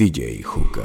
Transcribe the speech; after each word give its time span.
DJ 0.00 0.42
Juca. 0.42 0.80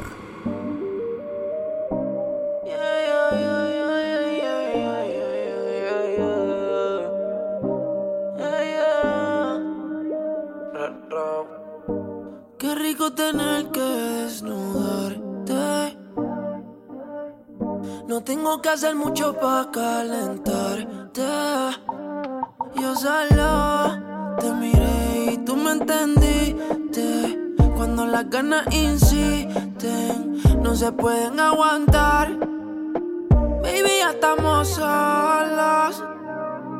Qué 12.58 12.74
rico 12.74 13.14
tener 13.14 13.70
que 13.70 13.80
desnudarte. 13.80 15.96
No 18.06 18.22
tengo 18.22 18.60
que 18.60 18.68
hacer 18.68 18.94
mucho 18.94 19.32
para 19.40 19.70
calentarte. 19.70 21.22
Yo 22.78 22.94
solo 22.94 24.36
te 24.38 24.52
miré 24.52 25.32
y 25.32 25.38
tú 25.38 25.56
me 25.56 25.72
entendiste. 25.72 27.35
Cuando 27.76 28.06
las 28.06 28.30
ganas 28.30 28.66
insisten, 28.72 30.42
no 30.62 30.74
se 30.74 30.90
pueden 30.92 31.38
aguantar. 31.38 32.34
Baby, 33.62 33.98
ya 33.98 34.10
estamos 34.12 34.68
solos. 34.68 36.02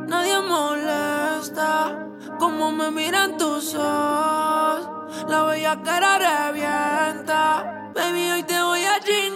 Nadie 0.08 0.40
molesta 0.40 2.08
como 2.38 2.72
me 2.72 2.90
miran 2.90 3.36
tus 3.36 3.74
ojos. 3.74 4.88
La 5.28 5.42
bella 5.44 5.82
cara 5.82 6.18
revienta. 6.18 7.92
Baby, 7.94 8.30
hoy 8.30 8.42
te 8.44 8.62
voy 8.62 8.84
a 8.84 8.98
chingar. 9.00 9.35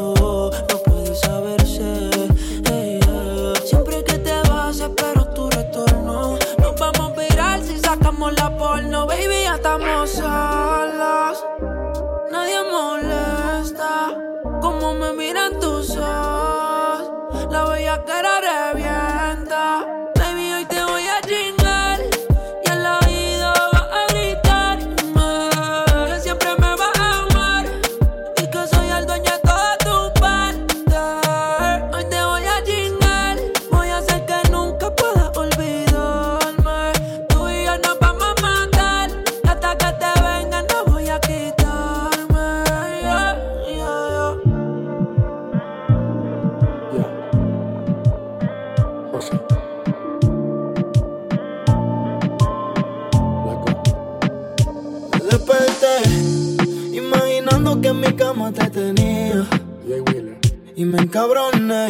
Y 60.75 60.85
me 60.85 60.97
encabroné 61.01 61.87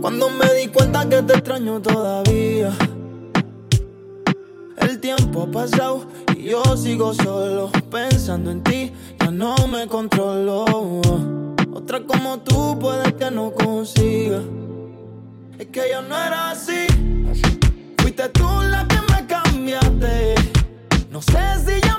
cuando 0.00 0.30
me 0.30 0.54
di 0.54 0.68
cuenta 0.68 1.08
que 1.08 1.22
te 1.22 1.32
extraño 1.32 1.82
todavía. 1.82 2.70
El 4.76 5.00
tiempo 5.00 5.42
ha 5.42 5.50
pasado 5.50 6.06
y 6.36 6.50
yo 6.50 6.62
sigo 6.76 7.14
solo 7.14 7.68
pensando 7.90 8.52
en 8.52 8.62
ti, 8.62 8.92
ya 9.18 9.32
no 9.32 9.56
me 9.66 9.88
controlo. 9.88 10.64
Otra 11.72 12.00
como 12.06 12.38
tú 12.38 12.78
puede 12.78 13.12
que 13.14 13.32
no 13.32 13.50
consiga. 13.50 14.40
Es 15.58 15.66
que 15.66 15.82
yo 15.92 16.00
no 16.02 16.16
era 16.16 16.50
así. 16.50 16.86
Fuiste 17.98 18.28
tú 18.28 18.46
la 18.70 18.86
que 18.86 19.00
me 19.12 19.26
cambiaste. 19.26 20.34
No 21.10 21.20
sé 21.20 21.40
si 21.66 21.80
ya 21.80 21.98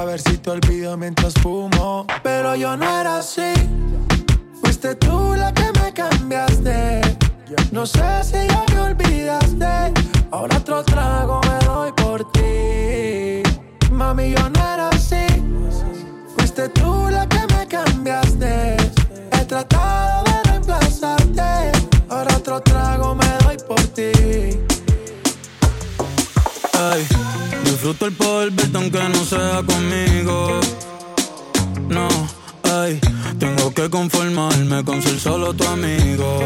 a 0.00 0.04
ver 0.04 0.20
si 0.20 0.38
te 0.38 0.50
olvido 0.50 0.96
mientras 0.96 1.34
fumo. 1.34 2.06
Pero 2.22 2.54
yo 2.54 2.74
no 2.76 3.00
era 3.00 3.18
así, 3.18 3.52
fuiste 4.62 4.94
tú 4.94 5.34
la 5.36 5.52
que 5.52 5.70
me 5.78 5.92
cambiaste. 5.92 7.02
No 7.70 7.84
sé 7.84 8.24
si 8.24 8.38
ya 8.48 8.64
me 8.74 8.80
olvidaste, 8.80 9.92
ahora 10.30 10.56
otro 10.56 10.82
trago 10.84 11.40
me 11.42 11.66
doy 11.66 11.92
por 11.92 12.32
ti. 12.32 13.42
Mami, 13.92 14.30
yo 14.30 14.48
no 14.48 14.60
era 14.74 14.88
así, 14.88 15.26
fuiste 16.36 16.68
tú 16.70 17.08
la 17.10 17.28
que 17.28 17.40
me 17.54 17.66
cambiaste. 17.66 18.76
He 19.32 19.44
tratado 19.44 20.24
de 20.24 20.50
reemplazarte, 20.50 21.72
ahora 22.08 22.36
otro 22.36 22.60
trago 22.60 23.14
me 23.14 23.28
doy 23.44 23.56
por 23.68 23.82
ti. 23.88 24.69
Disfruto 27.64 28.06
el 28.06 28.12
poder 28.14 28.52
aunque 28.74 28.98
no 29.08 29.24
sea 29.24 29.62
conmigo. 29.62 30.60
No, 31.88 32.08
ey, 32.84 32.98
tengo 33.38 33.72
que 33.74 33.90
conformarme 33.90 34.82
con 34.84 35.02
ser 35.02 35.20
solo 35.20 35.52
tu 35.52 35.64
amigo. 35.64 36.40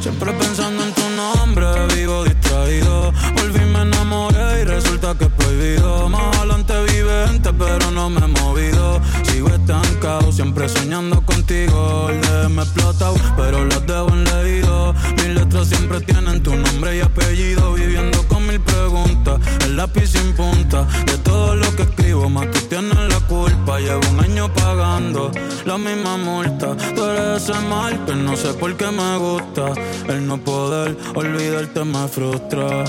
Siempre 0.00 0.32
pensando 0.32 0.82
en 0.82 0.94
tu 0.94 1.02
nombre, 1.10 1.66
vivo 1.94 2.24
distraído. 2.24 3.12
Volví, 3.36 3.60
me 3.66 3.82
enamoré 3.82 4.62
y 4.62 4.64
resulta 4.64 5.14
que 5.14 5.24
es 5.24 5.30
prohibido. 5.30 6.08
Más 6.08 6.36
adelante 6.38 6.72
vivente, 6.84 7.52
pero 7.52 7.90
no 7.90 8.08
me 8.08 8.24
he 8.24 8.28
movido. 8.28 8.98
Sigo 9.24 9.48
estancado, 9.48 10.32
siempre 10.32 10.70
soñando 10.70 11.20
contigo. 11.20 12.08
El 12.08 12.48
me 12.48 12.62
explotado, 12.62 13.14
pero 13.36 13.62
los 13.64 13.86
debo 13.86 14.08
en 14.08 14.24
leído. 14.24 14.94
Mis 15.16 15.34
letras 15.34 15.68
siempre 15.68 16.00
tienen 16.00 16.42
tu 16.42 16.56
nombre 16.56 16.96
y 16.96 17.00
apellido. 17.00 17.74
Viviendo 17.74 18.26
con 18.28 18.46
mil 18.46 18.60
preguntas, 18.60 19.38
el 19.66 19.76
lápiz 19.76 20.06
sin 20.06 20.32
punta. 20.32 20.86
De 21.04 21.18
todo 21.18 21.54
lo 21.54 21.76
que 21.76 21.82
escribo, 21.82 22.28
más 22.30 22.50
tú 22.50 22.60
tienes 22.70 22.96
la 22.96 23.20
culpa. 23.28 23.78
Llevo 23.78 24.00
un 24.10 24.20
año 24.20 24.52
pagando 24.54 25.30
la 25.66 25.76
misma 25.76 26.16
multa. 26.16 26.74
Tú 26.94 27.04
eres 27.04 27.42
ese 27.42 27.58
mal 27.68 28.04
que 28.06 28.14
no 28.14 28.34
sé 28.36 28.54
por 28.54 28.74
qué 28.76 28.90
me 28.90 29.18
gusta. 29.18 29.74
El 30.08 30.26
no 30.26 30.38
poder 30.38 30.96
olvidarte 31.14 31.84
me 31.84 32.08
frustra. 32.08 32.84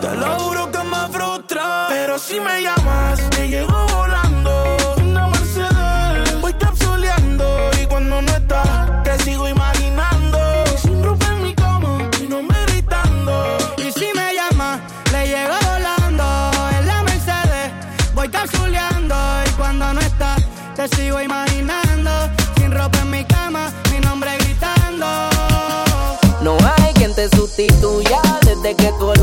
Te 0.00 0.14
lo 0.14 0.26
juro 0.38 0.70
que 0.70 0.78
me 0.78 1.08
frustra. 1.10 1.86
Pero 1.88 2.18
si 2.18 2.40
me 2.40 2.62
llamas, 2.62 3.18
te 3.30 3.48
llego 3.48 3.86
volando. 3.94 4.76
Una 5.02 5.28
Mercedes, 5.28 6.40
voy 6.40 6.52
capsuleando. 6.54 7.70
Y 7.82 7.86
cuando 7.86 8.22
no 8.22 8.30
estás, 8.32 9.02
te 9.04 9.18
sigo 9.24 9.48
imaginando. 9.48 10.38
Sin 10.82 11.02
ropa 11.04 11.26
en 11.26 11.42
mi 11.42 11.54
cama, 11.54 11.98
y 12.22 12.26
no 12.26 12.42
me 12.42 12.66
gritando. 12.66 13.58
Y 13.78 13.92
si 13.92 14.06
me 14.14 14.34
llamas, 14.34 14.80
le 15.12 15.26
llego 15.28 15.54
volando. 15.70 16.24
En 16.78 16.86
la 16.86 17.02
Mercedes, 17.02 17.72
voy 18.14 18.28
capsuleando. 18.28 19.14
Y 19.46 19.50
cuando 19.50 19.92
no 19.94 20.00
estás, 20.00 20.42
te 20.74 20.88
sigo 20.88 21.20
imaginando. 21.20 21.35
sustituya 27.56 28.20
desde 28.44 28.76
que 28.76 28.92
tú 28.98 29.15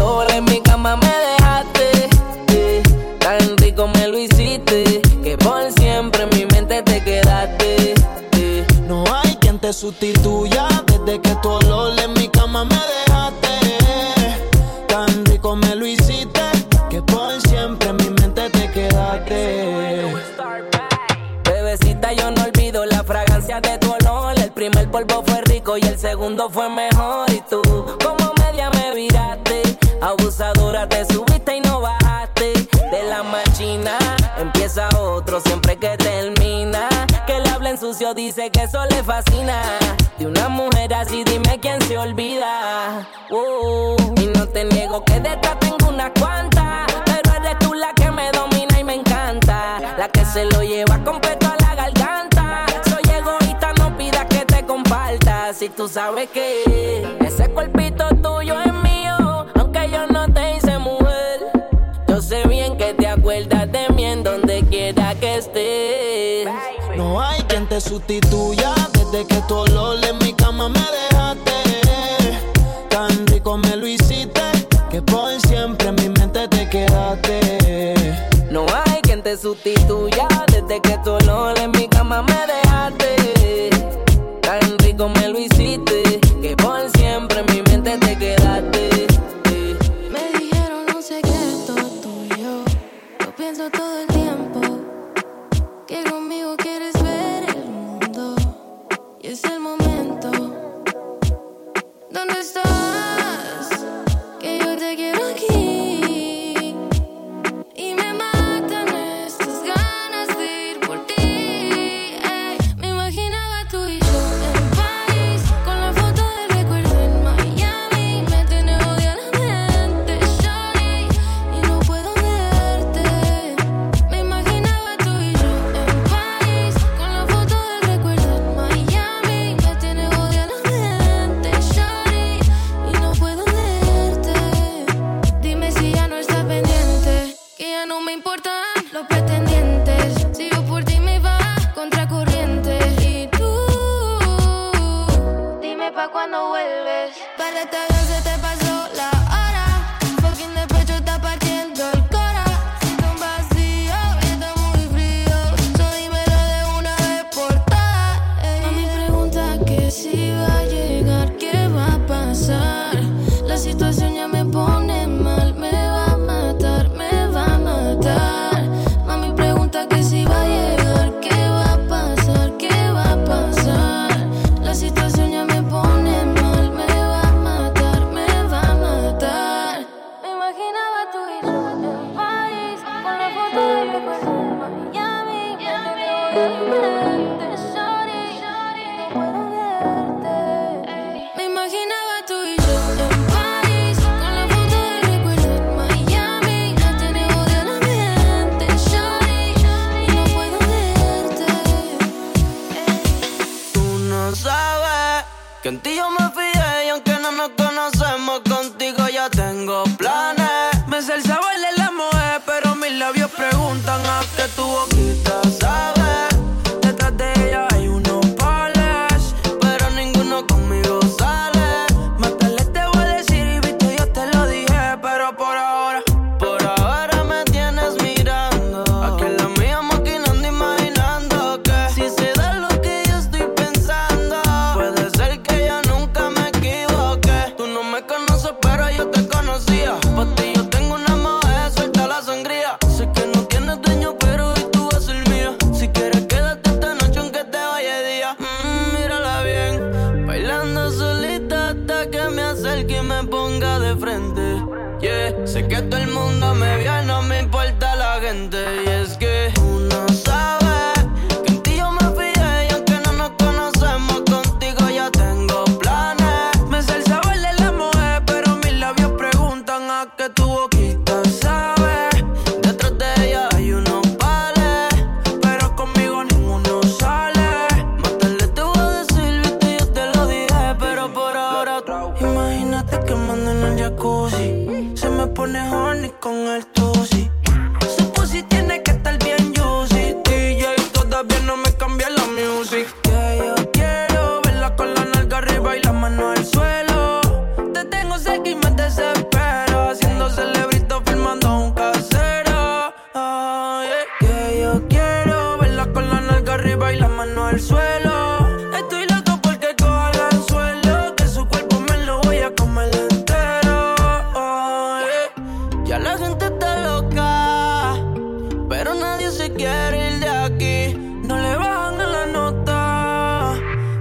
quiere 319.56 320.08
ir 320.10 320.20
de 320.20 320.30
aquí. 320.30 320.94
No 321.28 321.38
le 321.38 321.56
bajan 321.56 322.02
a 322.02 322.06
la 322.06 322.26
nota, 322.26 323.54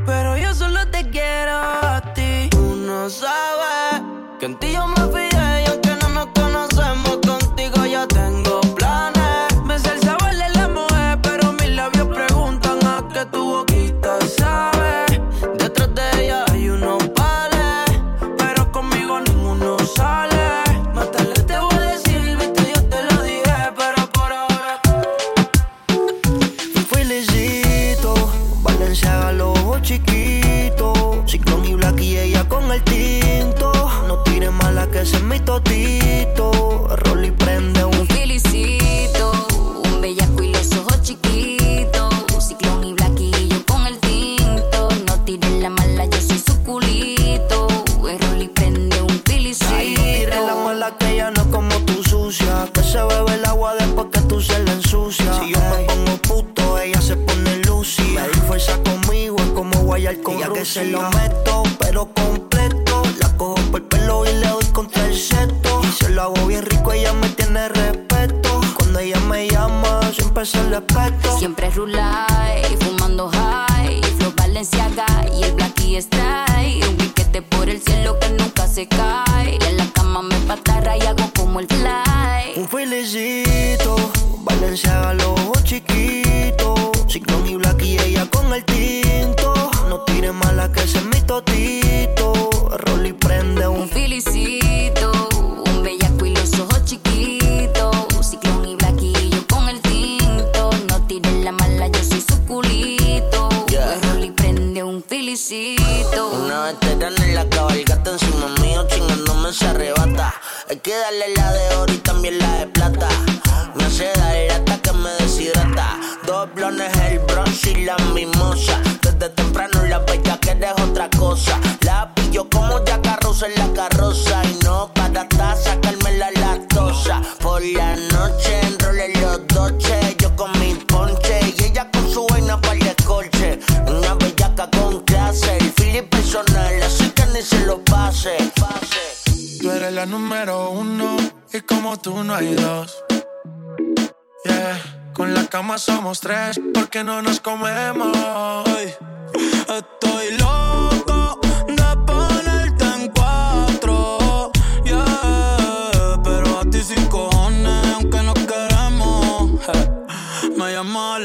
pero 0.07 0.37
yo 0.37 0.55
solo 0.55 0.87
te 0.91 1.09
quiero 1.11 1.53
a 1.53 2.01
ti. 2.15 2.49
Tú 2.51 2.75
no 2.77 3.09
sabes 3.09 4.03
que 4.39 4.47
en 4.47 4.59
ti 4.59 4.73
yo 4.73 4.87
me 4.89 5.02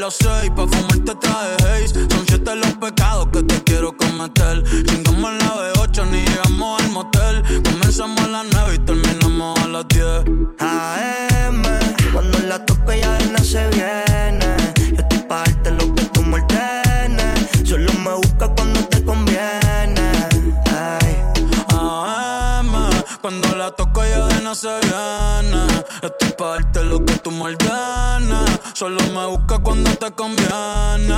las 0.08 0.16
seis 0.16 0.50
Pa' 0.56 0.66
fumarte 0.68 1.16
traje 1.16 1.56
Haze. 1.64 2.08
Son 2.10 2.26
siete 2.28 2.56
los 2.56 2.74
pecados 2.76 3.28
que 3.34 3.44
te 3.44 3.62
quiero 3.64 3.96
cometer. 3.98 4.64
Chingamos 4.86 5.34
la 5.34 5.50
B8 5.74 6.06
ni 6.12 6.22
llegamos 6.26 6.82
al 6.82 6.90
motel. 6.92 7.44
Comenzamos 7.64 8.22
a 8.22 8.28
las 8.28 8.46
nueve 8.54 8.76
y 8.76 8.80
terminamos 8.80 9.60
a 9.60 9.68
las 9.68 9.88
10 9.90 10.06
AM 10.60 11.64
Cuando 12.14 12.40
la 12.40 12.66
toco 12.66 12.94
ya 12.94 13.18
no 13.34 13.40
se 13.40 13.68
viene. 13.70 14.56
Yo 14.96 15.02
estoy 15.04 15.20
pa' 15.28 15.44
darte 15.44 15.72
lo 15.72 15.94
que 15.96 16.04
tú 16.14 16.24
me 16.24 16.36
ordenes. 16.36 17.68
Solo 17.68 17.92
me 18.06 18.14
busca 18.14 18.48
cuando 18.56 18.80
te 18.88 19.04
conviene. 19.04 20.08
Ay. 20.72 21.16
AM 21.70 22.72
Cuando 23.22 23.56
la 23.58 23.72
toco 23.72 24.06
ya 24.06 24.26
de 24.28 24.42
no 24.42 24.56
se 24.56 24.70
viene. 24.70 25.62
Estoy 26.02 26.32
pa' 26.38 26.48
darte 26.54 26.84
lo 26.86 27.04
que 27.04 27.14
tú 27.18 27.32
me 27.32 27.42
ordenes. 27.42 27.77
Solo 28.78 29.02
me 29.12 29.26
busca 29.26 29.58
cuando 29.58 29.90
te 29.96 30.12
conviene. 30.12 31.16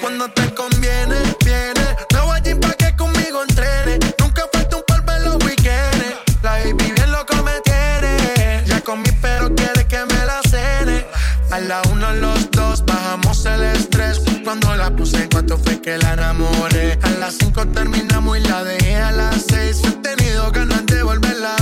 Cuando 0.00 0.28
te 0.30 0.54
conviene, 0.54 1.16
viene. 1.44 1.96
Me 2.14 2.20
voy 2.20 2.36
allí 2.36 2.54
pa' 2.54 2.72
que 2.74 2.94
conmigo 2.94 3.42
entrene. 3.42 3.98
Nunca 4.20 4.42
falta 4.52 4.76
un 4.76 4.84
polvo 4.86 5.10
en 5.10 5.24
los 5.24 5.44
weekends. 5.44 6.14
La 6.40 6.52
baby 6.52 6.92
bien 6.92 7.10
loco 7.10 7.42
me 7.42 7.60
tiene. 7.64 8.62
Ya 8.64 8.80
comí, 8.82 9.10
pero 9.20 9.52
quiere 9.56 9.88
que 9.88 9.98
me 10.04 10.24
la 10.24 10.40
cene. 10.48 11.04
A 11.50 11.58
la 11.58 11.82
una 11.90 12.12
los 12.14 12.48
dos 12.52 12.84
bajamos 12.86 13.44
el 13.46 13.64
estrés. 13.64 14.20
Cuando 14.44 14.76
la 14.76 14.94
puse 14.94 15.24
en 15.24 15.28
cuatro 15.30 15.58
fue 15.58 15.82
que 15.82 15.98
la 15.98 16.12
enamoré. 16.12 16.96
A 17.02 17.10
las 17.18 17.34
cinco 17.40 17.66
terminamos 17.66 18.38
y 18.38 18.42
la 18.42 18.62
dejé 18.62 18.94
a 19.02 19.10
las 19.10 19.46
seis. 19.48 19.82
He 19.82 19.90
tenido 19.90 20.52
ganas 20.52 20.86
de 20.86 21.02
volverla 21.02 21.56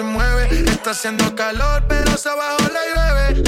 Está 0.00 0.92
haciendo 0.92 1.34
calor, 1.34 1.82
pero 1.88 2.16
se 2.16 2.28
abajo 2.28 2.58
la 2.72 2.80
llueve. 2.86 3.42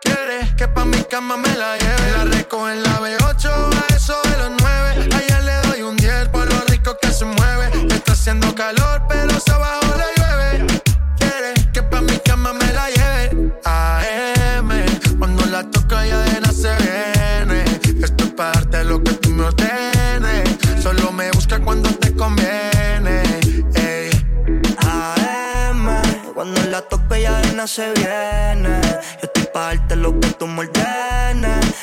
Quiere 0.00 0.54
que 0.56 0.68
pa' 0.68 0.84
mi 0.84 1.02
cama 1.02 1.36
me 1.36 1.52
la 1.56 1.76
lleve. 1.76 2.12
La 2.12 2.24
recoge 2.26 2.74
en 2.74 2.82
la 2.84 3.00
B8, 3.00 3.50
a 3.50 3.92
eso 3.92 4.14
de 4.22 4.36
los 4.38 4.52
9. 4.62 5.08
Ayer 5.16 5.42
le 5.42 5.68
doy 5.68 5.82
un 5.82 5.96
10 5.96 6.28
por 6.28 6.48
lo 6.48 6.60
rico 6.68 6.96
que 7.02 7.10
se 7.10 7.24
mueve. 7.24 7.72
Está 7.92 8.12
haciendo 8.12 8.54
calor, 8.54 9.02
pero 9.08 9.40
se 9.40 9.50
abajo 9.50 9.80
la 9.98 10.06
llueve. 10.16 10.80
Quiere 11.18 11.54
que 11.72 11.82
pa' 11.82 12.00
mi 12.00 12.16
cama 12.20 12.52
me 12.52 12.72
la 12.72 12.88
lleve. 12.88 13.52
AM, 13.64 14.68
cuando 15.18 15.44
la 15.46 15.68
toca 15.68 16.06
ya 16.06 16.20
de 16.20 16.52
se 16.52 16.72
viene. 16.84 17.64
Esto 18.00 18.26
es 18.26 18.30
parte 18.30 18.76
de 18.76 18.84
lo 18.84 19.02
que 19.02 19.10
tú 19.14 19.30
me 19.30 19.46
ordenes. 19.46 20.56
Solo 20.80 21.10
se 27.66 27.92
viene. 27.94 28.80
Yo 29.20 29.22
estoy 29.22 29.48
pa' 29.52 29.74
lo 29.96 30.18
que 30.20 30.28
tú 30.38 30.46
me. 30.46 30.68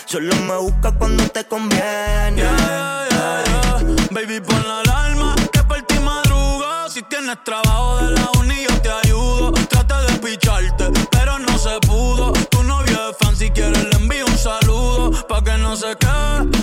Solo 0.05 0.35
me 0.47 0.57
busca 0.57 0.91
cuando 0.91 1.23
te 1.29 1.43
conviene. 1.45 2.35
Yeah, 2.35 3.07
yeah, 3.09 3.43
yeah. 3.45 4.07
Baby, 4.11 4.39
pon 4.39 4.63
la 4.67 4.79
alarma, 4.79 5.35
que 5.51 5.63
por 5.63 5.81
ti 5.81 5.99
madrugo. 5.99 6.89
Si 6.89 7.01
tienes 7.03 7.37
trabajo 7.43 7.97
de 7.97 8.11
la 8.11 8.29
uni, 8.39 8.63
yo 8.63 8.81
te 8.81 8.89
ayudo. 8.89 9.51
Trata 9.69 10.01
de 10.03 10.13
picharte, 10.19 10.91
pero 11.11 11.39
no 11.39 11.57
se 11.57 11.79
pudo. 11.87 12.31
Tu 12.49 12.63
novio 12.63 13.09
es 13.09 13.17
fan, 13.19 13.35
si 13.35 13.49
quieres 13.49 13.83
le 13.83 13.97
envío 13.97 14.25
un 14.25 14.37
saludo. 14.37 15.11
Pa' 15.27 15.43
que 15.43 15.57
no 15.57 15.75
se 15.75 15.95
quede 15.97 16.62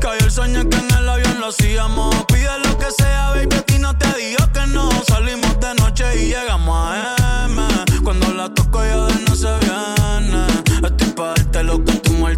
que 0.00 0.08
ayer 0.08 0.30
soñé 0.30 0.66
que 0.68 0.78
en 0.78 0.90
el 0.94 1.08
avión 1.08 1.40
lo 1.40 1.48
hacíamos. 1.48 2.14
Pide 2.26 2.58
lo 2.64 2.78
que 2.78 2.90
sea, 2.90 3.30
baby, 3.30 3.54
a 3.54 3.62
ti 3.62 3.78
no 3.78 3.96
te 3.98 4.08
digo 4.18 4.50
que 4.52 4.66
no. 4.68 4.88
Salimos 5.06 5.60
de 5.60 5.74
noche 5.74 6.04
y 6.16 6.28
llegamos 6.28 6.74
a 6.74 7.46
M. 7.46 7.62
Cuando 8.02 8.32
la 8.32 8.48
toco 8.54 8.82
ya 8.82 8.96
de 8.96 9.14
no 9.28 9.34
se 9.34 9.52
viene. 9.58 10.46
Estoy 10.88 11.08
pa' 11.12 11.34
darte 11.34 11.62
lo 11.64 11.84
que 11.84 11.92
tú 11.94 12.12
me 12.12 12.34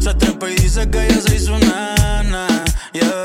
Se 0.00 0.14
trepa 0.14 0.50
y 0.50 0.56
dice 0.56 0.90
que 0.90 1.08
ya 1.08 1.20
se 1.20 1.36
hizo 1.36 1.56
nana. 1.60 2.64
Yeah. 2.92 3.21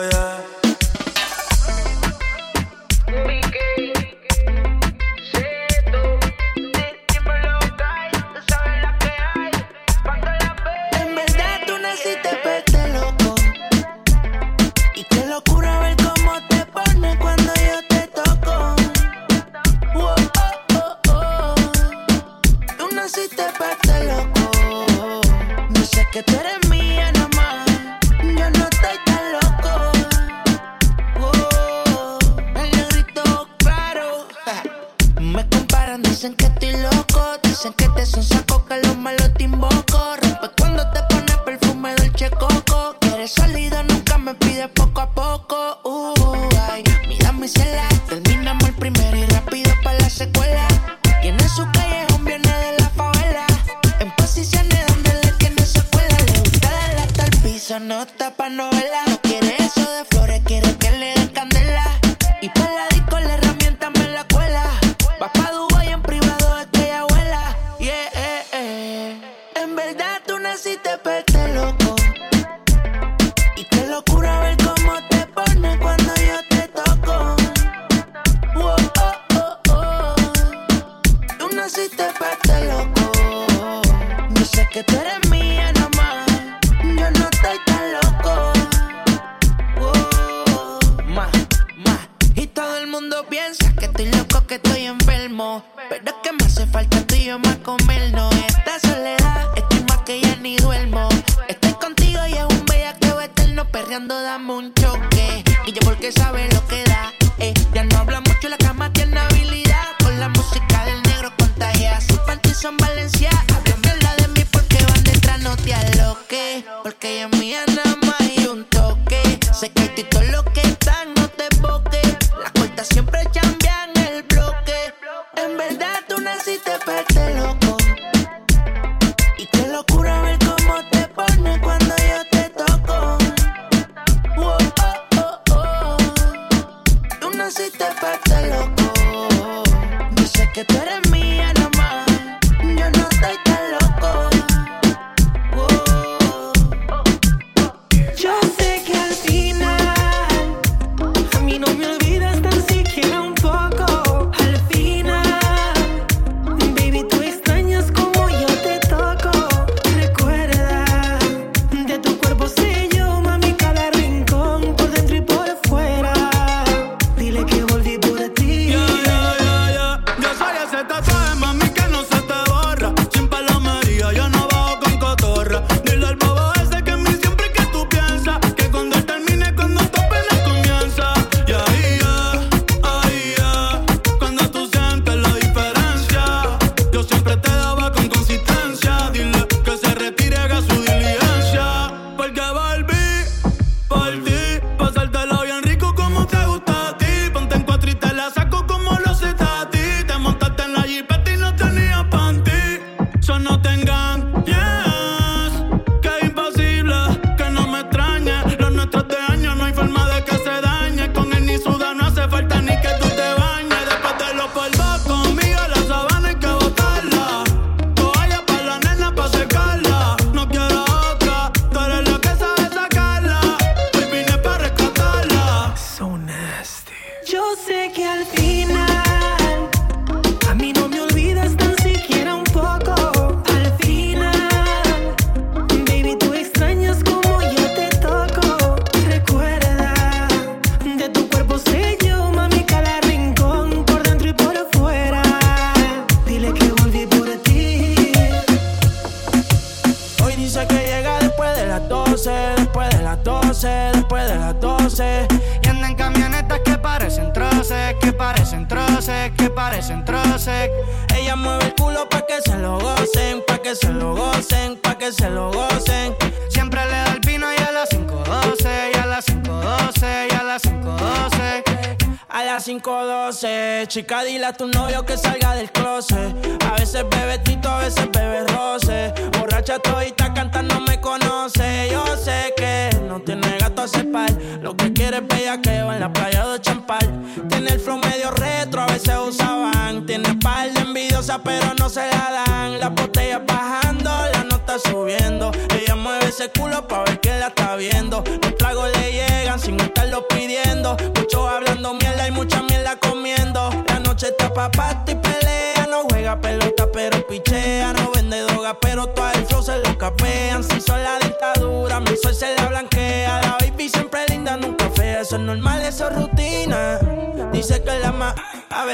Chica, 273.97 274.23
dile 274.23 274.45
a 274.45 274.53
tu 274.53 274.67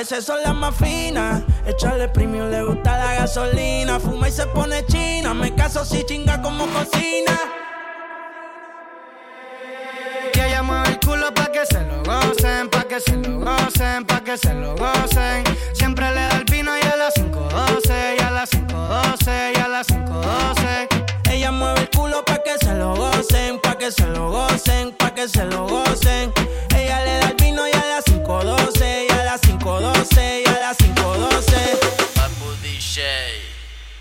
veces 0.04 0.26
son 0.26 0.42
las 0.44 0.54
más 0.54 0.76
finas. 0.76 1.44
Echarle 1.66 2.10
premium, 2.10 2.50
le 2.50 2.62
gusta 2.62 2.98
la 2.98 3.14
gasolina. 3.14 4.02
Fuma 4.02 4.28
y 4.28 4.32
se 4.32 4.46
pone 4.48 4.86
china. 4.86 5.34
Me 5.34 5.56
caso 5.56 5.86
si 5.86 6.04
chinga 6.04 6.42
como 6.42 6.66
cocina. 6.68 7.40
Y 10.34 10.40
ella 10.40 10.62
mueve 10.62 10.90
el 10.90 11.00
culo 11.00 11.34
pa' 11.34 11.50
que 11.54 11.66
se 11.66 11.82
lo 11.86 12.04
gocen, 12.04 12.70
pa' 12.70 12.84
que 12.84 13.00
se 13.00 13.16
lo 13.16 13.40
gocen, 13.40 14.06
pa' 14.06 14.22
que 14.22 14.38
se 14.38 14.54
lo 14.54 14.76
gocen. 14.76 15.44
Siempre 15.74 16.06
le 16.10 16.22
da 16.22 16.38
el 16.38 16.46
vino 16.52 16.72
y 16.78 16.82
a 16.82 16.98
las 16.98 17.14
5.12, 17.16 18.16
y 18.20 18.22
a 18.22 18.32
las 18.32 18.52
5.12, 18.52 19.54
y 19.56 19.60
a 19.62 19.68
las 19.70 19.88
5.12. 19.88 21.32
Ella 21.32 21.52
mueve 21.52 21.82
el 21.82 21.90
culo 21.92 22.26
pa' 22.26 22.44
que 22.44 22.58
se 22.58 22.74
lo 22.74 22.94
gocen, 22.96 23.58
pa' 23.62 23.78
que 23.78 23.90
se 23.90 24.06
lo 24.08 24.32
gocen, 24.32 24.92
pa' 24.98 25.14
que 25.14 25.30
se 25.30 25.46
lo 25.46 25.66
gocen. 25.66 26.34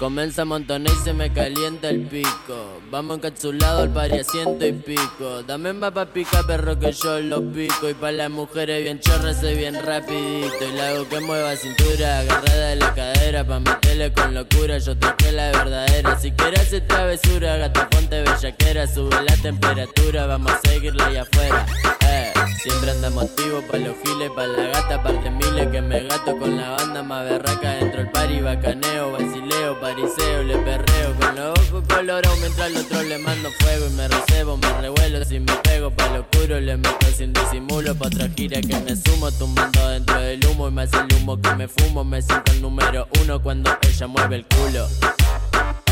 Comienza 0.02 0.42
a 0.42 0.44
montonar 0.44 0.92
y 0.92 1.04
se 1.04 1.12
me 1.12 1.32
calienta 1.32 1.88
el 1.88 2.00
pico. 2.08 2.80
Vamos 2.90 3.18
encapsulado 3.18 3.82
al 3.82 3.90
pari 3.90 4.18
a 4.18 4.24
ciento 4.24 4.66
y 4.66 4.72
pico. 4.72 5.44
Dame 5.46 5.72
más 5.74 5.92
pa' 5.92 6.06
pica, 6.06 6.42
perro, 6.44 6.76
que 6.76 6.90
yo 6.90 7.20
lo 7.20 7.40
pico. 7.52 7.88
Y 7.88 7.94
pa' 7.94 8.10
las 8.10 8.28
mujeres 8.28 8.82
bien 8.82 8.98
chorras 8.98 9.38
soy 9.40 9.54
bien 9.54 9.80
rapidito. 9.80 10.56
Y 10.68 10.72
la 10.72 10.88
hago 10.88 11.08
que 11.08 11.20
mueva 11.20 11.54
cintura, 11.54 12.18
agarrada 12.18 12.68
de 12.70 12.76
la 12.76 12.94
cadera. 12.94 13.46
Pa' 13.46 13.60
meterle 13.60 14.12
con 14.12 14.34
locura, 14.34 14.78
yo 14.78 14.98
toqué 14.98 15.30
la 15.30 15.52
verdadera. 15.52 16.18
Si 16.18 16.32
quieres 16.32 16.62
hacer 16.62 16.84
travesura, 16.88 17.56
gata, 17.58 17.88
ponte 17.88 18.22
bellaquera. 18.22 18.88
Sube 18.88 19.22
la 19.22 19.36
temperatura, 19.36 20.26
vamos 20.26 20.50
a 20.50 20.68
seguirla 20.68 21.06
allá 21.06 21.22
afuera. 21.22 21.64
Eh, 22.08 22.32
siempre 22.60 22.90
anda 22.90 23.08
motivo 23.10 23.62
pa' 23.70 23.78
los 23.78 23.94
giles, 24.02 24.30
pa' 24.34 24.48
la 24.48 24.64
gata, 24.64 25.00
par 25.00 25.22
de 25.22 25.30
miles 25.30 25.68
que 25.68 25.80
me 25.80 26.00
gato 26.08 26.36
con 26.36 26.56
la 26.56 26.70
banda 26.70 27.04
más 27.04 27.24
berraca 27.24 27.70
dentro 27.76 27.98
del 27.98 28.10
party, 28.10 28.40
bacaneo, 28.40 29.12
vacileo, 29.12 29.80
le 29.94 30.56
perreo 30.58 31.14
con 31.20 31.36
los 31.36 31.58
ojos 31.58 31.84
colorados 31.86 32.38
mientras 32.40 32.66
al 32.68 32.76
otro 32.76 33.02
le 33.02 33.18
mando 33.18 33.50
fuego 33.58 33.86
y 33.86 33.90
me 33.90 34.08
recebo, 34.08 34.56
me 34.56 34.80
revuelo, 34.80 35.22
si 35.24 35.38
me 35.38 35.52
pego 35.56 35.90
pa' 35.90 36.08
lo 36.08 36.20
oscuro 36.20 36.60
le 36.60 36.78
meto 36.78 37.06
sin 37.14 37.32
disimulo 37.34 37.94
pa' 37.94 38.06
otra 38.06 38.26
gira 38.34 38.60
que 38.62 38.74
me 38.80 38.96
sumo, 38.96 39.30
tumbando 39.32 39.86
dentro 39.88 40.18
del 40.18 40.46
humo 40.46 40.68
y 40.68 40.70
más 40.70 40.90
el 40.94 41.14
humo 41.16 41.38
que 41.38 41.54
me 41.56 41.68
fumo, 41.68 42.04
me 42.04 42.22
siento 42.22 42.52
el 42.52 42.62
número 42.62 43.06
uno 43.20 43.42
cuando 43.42 43.70
ella 43.82 44.06
mueve 44.06 44.36
el 44.36 44.46
culo. 44.46 44.88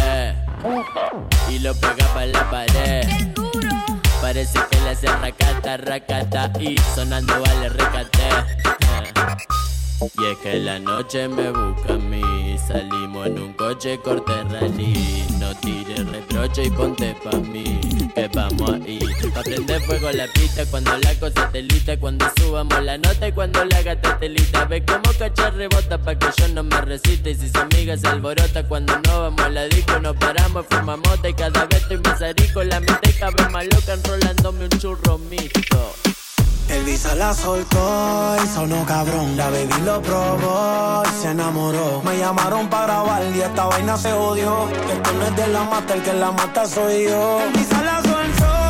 Eh, 0.02 0.34
y 1.50 1.58
lo 1.58 1.74
pega 1.74 2.06
pa' 2.14 2.24
la 2.24 2.50
pared. 2.50 3.06
Parece 4.22 4.58
que 4.70 4.80
le 4.80 4.90
hace 4.90 5.08
racata, 5.08 5.76
racata 5.76 6.52
y 6.58 6.74
sonando 6.94 7.38
vale 7.42 7.68
recate. 7.68 8.28
Y 10.00 10.24
es 10.24 10.38
que 10.38 10.58
la 10.60 10.78
noche 10.78 11.28
me 11.28 11.50
busca 11.50 11.92
a 11.92 11.98
mí 11.98 12.39
Salimos 12.66 13.26
en 13.26 13.38
un 13.38 13.52
coche 13.54 13.98
corte 13.98 14.32
rally. 14.50 15.26
No 15.38 15.54
tires 15.56 16.06
reproche 16.06 16.64
y 16.64 16.70
ponte 16.70 17.16
pa' 17.24 17.38
mí 17.38 17.80
Que 18.14 18.28
vamos 18.28 18.72
ahí 18.72 18.98
Pa' 19.34 19.42
prender 19.42 19.80
fuego 19.82 20.10
la 20.12 20.26
pista 20.26 20.66
Cuando 20.66 20.96
la 20.98 21.14
cosa 21.14 21.50
te 21.50 21.62
lita 21.62 21.98
Cuando 21.98 22.26
subamos 22.36 22.82
la 22.84 22.98
nota 22.98 23.28
y 23.28 23.32
cuando 23.32 23.64
la 23.64 23.82
gata 23.82 24.18
te 24.18 24.28
lita 24.28 24.66
Ve 24.66 24.84
como 24.84 25.12
cachar 25.18 25.54
rebota 25.54 25.98
pa' 25.98 26.14
que 26.14 26.26
yo 26.36 26.48
no 26.48 26.62
me 26.62 26.80
resista. 26.82 27.30
Y 27.30 27.34
si 27.34 27.48
su 27.48 27.58
amiga 27.58 27.96
se 27.96 28.06
alborota 28.06 28.62
Cuando 28.68 29.00
no 29.06 29.22
vamos 29.22 29.40
a 29.40 29.48
la 29.48 29.64
disco 29.66 29.98
Nos 29.98 30.16
paramos, 30.16 30.66
fumamos 30.68 31.18
Y 31.26 31.32
cada 31.32 31.64
vez 31.66 31.82
estoy 31.82 31.98
más 31.98 32.20
arico 32.22 32.62
La 32.62 32.80
mente 32.80 33.14
vez 33.18 33.50
más 33.50 33.64
loca 33.64 33.94
Enrolándome 33.94 34.64
un 34.64 34.78
churro 34.78 35.18
mixto 35.18 36.19
El 36.70 36.85
visa 36.85 37.14
la 37.16 37.35
soltó 37.35 38.37
y 38.42 38.46
sonó 38.46 38.87
cabrón. 38.87 39.37
La 39.37 39.50
baby 39.50 39.74
lo 39.85 40.00
probó 40.00 41.02
y 41.04 41.22
se 41.22 41.30
enamoró. 41.30 42.00
Me 42.04 42.16
llamaron 42.16 42.68
para 42.68 42.85
grabar 42.85 43.22
y 43.35 43.40
esta 43.40 43.64
vaina 43.66 43.96
se 43.96 44.12
odió. 44.12 44.68
Esto 44.68 45.12
no 45.18 45.26
es 45.26 45.37
de 45.37 45.46
la 45.48 45.64
mata, 45.64 45.94
el 45.94 46.02
que 46.02 46.12
la 46.12 46.30
mata 46.30 46.66
soy 46.66 47.04
yo. 47.04 47.40
El 47.42 47.52
visa 47.52 47.83
la 47.83 48.02
soltó 48.02 48.69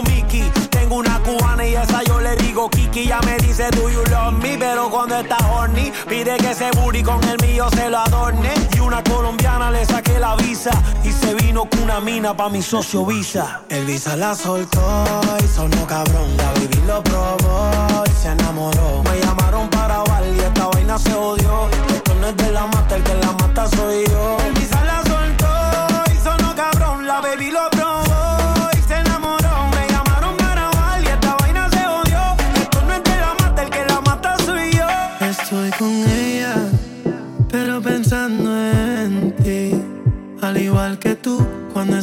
Mickey. 0.03 0.51
Tengo 0.69 0.95
una 0.95 1.19
cubana 1.19 1.65
y 1.65 1.75
esa 1.75 2.03
yo 2.03 2.19
le 2.19 2.35
digo 2.37 2.69
Kiki. 2.69 3.07
Ya 3.07 3.19
me 3.21 3.37
dice 3.37 3.69
do 3.71 3.89
you 3.89 4.03
love 4.09 4.33
me. 4.33 4.57
Pero 4.57 4.89
cuando 4.89 5.19
está 5.19 5.37
horny 5.53 5.91
pide 6.07 6.37
que 6.37 6.51
ese 6.51 6.69
booty 6.71 7.03
con 7.03 7.23
el 7.23 7.37
mío 7.41 7.67
se 7.75 7.89
lo 7.89 7.99
adorne. 7.99 8.53
Y 8.75 8.79
una 8.79 9.03
colombiana 9.03 9.71
le 9.71 9.85
saqué 9.85 10.19
la 10.19 10.35
visa. 10.35 10.71
Y 11.03 11.11
se 11.11 11.33
vino 11.35 11.65
con 11.65 11.83
una 11.83 11.99
mina 11.99 12.35
pa' 12.35 12.49
mi 12.49 12.61
socio 12.61 13.05
Visa. 13.05 13.61
El 13.69 13.85
Visa 13.85 14.15
la 14.15 14.35
soltó 14.35 14.81
y 15.43 15.47
sonó 15.47 15.85
cabrón. 15.87 16.37
La 16.37 16.51
baby 16.53 16.81
lo 16.87 17.03
probó 17.03 18.03
y 18.05 18.21
se 18.21 18.29
enamoró. 18.29 19.03
Me 19.03 19.19
llamaron 19.19 19.69
para 19.69 19.95
grabar 20.03 20.23
y 20.25 20.39
esta 20.39 20.67
vaina 20.67 20.97
se 20.97 21.13
odió. 21.13 21.90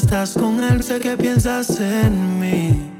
Estás 0.08 0.32
con 0.32 0.64
él, 0.64 0.82
sé 0.82 0.98
que 1.00 1.18
piensas 1.18 1.78
en 1.80 2.40
mí. 2.40 2.90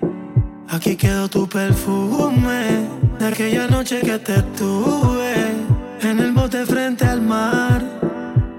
Aquí 0.68 0.94
quedó 0.94 1.26
tu 1.26 1.48
perfume 1.48 2.86
de 3.18 3.26
aquella 3.26 3.66
noche 3.66 4.00
que 4.00 4.18
te 4.18 4.42
tuve 4.58 5.34
en 6.02 6.18
el 6.18 6.32
bote 6.32 6.66
frente 6.66 7.06
al 7.06 7.22
mar, 7.22 7.82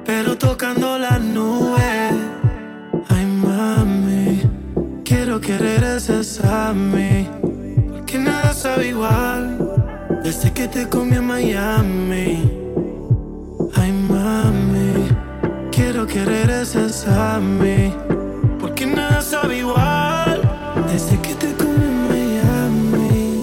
pero 0.03 0.35
tocando 0.35 0.97
las 0.97 1.21
nubes. 1.21 2.15
Ay, 3.09 3.25
mami, 3.27 4.41
quiero 5.05 5.39
que 5.39 5.55
regreses 5.55 6.43
a 6.43 6.73
mí, 6.73 7.27
porque 7.91 8.17
nada 8.17 8.51
sabe 8.53 8.87
igual 8.87 9.59
desde 10.23 10.51
que 10.51 10.67
te 10.67 10.89
comí 10.89 11.17
en 11.17 11.27
Miami. 11.27 12.51
Ay, 13.75 13.91
regreses 16.25 17.07
a 17.07 17.39
mí. 17.39 18.18
Nada 18.95 19.21
sabe 19.21 19.57
igual 19.57 20.41
desde 20.91 21.19
que 21.21 21.35
te 21.35 21.53
comí 21.55 21.85
en 21.85 22.91
Miami. 22.91 23.41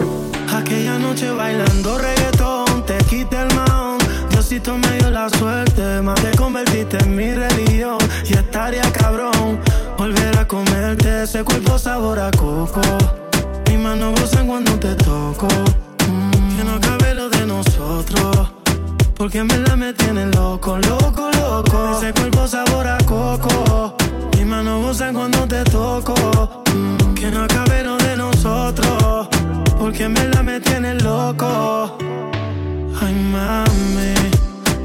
Aquella 0.54 0.98
noche 0.98 1.30
bailando 1.30 1.98
reggaetón, 1.98 2.84
te 2.84 2.98
quité 3.04 3.42
el 3.42 3.54
maón. 3.54 3.98
Diosito 4.30 4.76
me 4.78 4.98
dio 4.98 5.10
la 5.10 5.28
suerte, 5.30 6.02
más 6.02 6.20
te 6.20 6.36
convertiste 6.36 6.98
en 6.98 7.16
mi 7.16 7.32
religión. 7.32 7.98
Y 8.28 8.34
estaría 8.34 8.90
cabrón 8.92 9.60
volver 9.96 10.38
a 10.38 10.46
comerte 10.46 11.22
ese 11.24 11.44
cuerpo 11.44 11.78
sabor 11.78 12.18
a 12.18 12.30
coco. 12.32 12.80
Mis 13.68 13.78
manos 13.78 14.20
gozan 14.20 14.46
cuando 14.46 14.72
te 14.78 14.94
toco. 14.94 15.48
Mm, 16.08 16.56
que 16.56 16.64
no 16.64 16.80
cabe 16.80 17.14
lo 17.14 17.28
de 17.28 17.46
nosotros. 17.46 18.52
Porque 19.16 19.38
en 19.38 19.48
verdad 19.48 19.76
me 19.76 19.92
tiene 19.92 20.26
loco, 20.26 20.78
loco, 20.78 21.30
loco. 21.32 21.98
Ese 21.98 22.12
cuerpo 22.12 22.46
sabor 22.46 22.86
a 22.86 22.98
coco. 22.98 23.96
Mis 24.46 24.54
manos 24.54 24.80
gozan 24.80 25.12
cuando 25.12 25.44
te 25.48 25.64
toco. 25.64 26.14
Mm, 26.72 27.14
que 27.14 27.32
no 27.32 27.42
acabe 27.42 27.82
lo 27.82 27.96
de 27.96 28.16
nosotros. 28.16 29.26
Porque 29.76 30.04
en 30.04 30.14
verdad 30.14 30.44
me 30.44 30.60
tiene 30.60 30.94
loco. 30.94 31.98
Ay, 33.00 33.14
mami. 33.32 34.14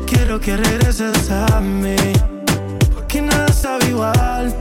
Quiero 0.07 0.39
que 0.39 0.57
regreses 0.57 1.29
a 1.29 1.59
mí. 1.59 1.95
Porque 2.95 3.21
nada 3.21 3.53
sabe 3.53 3.89
igual. 3.89 4.51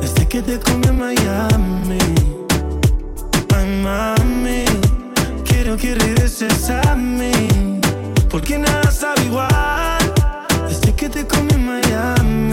Desde 0.00 0.28
que 0.28 0.42
te 0.42 0.60
comí 0.60 0.86
en 0.86 0.98
Miami. 1.00 1.98
Ay, 3.56 3.82
mami. 3.82 4.64
Quiero 5.44 5.76
que 5.76 5.96
regreses 5.96 6.70
a 6.70 6.94
mí. 6.94 7.80
Porque 8.30 8.58
nada 8.58 8.92
sabe 8.92 9.24
igual 9.24 9.98
Desde 10.68 10.94
que 10.94 11.08
te 11.08 11.26
comí 11.26 11.52
en 11.52 11.66
Miami 11.66 12.49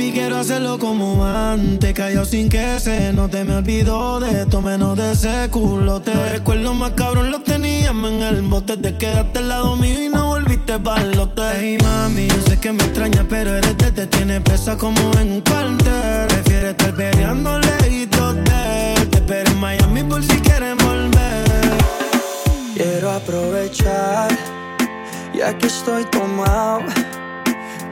Baby, 0.00 0.12
quiero 0.12 0.38
hacerlo 0.38 0.78
como 0.78 1.26
antes. 1.26 1.92
Cayó 1.92 2.24
sin 2.24 2.48
que 2.48 2.80
se 2.80 3.12
note. 3.12 3.44
Me 3.44 3.56
olvido 3.56 4.18
de 4.18 4.42
esto, 4.42 4.62
menos 4.62 4.96
de 4.96 5.12
ese 5.12 5.50
culote. 5.50 6.14
Los 6.14 6.32
recuerdos 6.32 6.74
más 6.74 6.92
cabrón 6.92 7.30
los 7.30 7.44
teníamos 7.44 8.10
en 8.10 8.22
el 8.22 8.40
bote. 8.40 8.78
Te 8.78 8.96
quedaste 8.96 9.40
al 9.40 9.48
lado 9.50 9.76
mío 9.76 10.02
y 10.02 10.08
no 10.08 10.28
volviste 10.28 10.78
pa'l 10.78 11.14
lote. 11.14 11.42
Hey 11.54 11.76
mami, 11.82 12.28
yo 12.28 12.40
sé 12.48 12.58
que 12.58 12.72
me 12.72 12.82
extraña 12.82 13.26
Pero 13.28 13.54
eres 13.54 13.76
de 13.76 13.92
te 13.92 14.06
tiene 14.06 14.40
presa 14.40 14.74
como 14.78 15.12
en 15.18 15.32
un 15.32 15.40
cuartel 15.42 16.26
Prefieres 16.28 16.70
estar 16.70 16.94
peleando 16.94 17.58
lejitos 17.58 18.36
de 18.36 19.06
Te 19.10 19.18
espero 19.18 19.50
en 19.50 19.60
Miami 19.60 20.02
por 20.04 20.22
si 20.24 20.40
quieres 20.40 20.76
volver. 20.82 21.78
Quiero 22.74 23.10
aprovechar, 23.10 24.30
ya 25.34 25.58
que 25.58 25.66
estoy 25.66 26.04
tomado, 26.06 26.80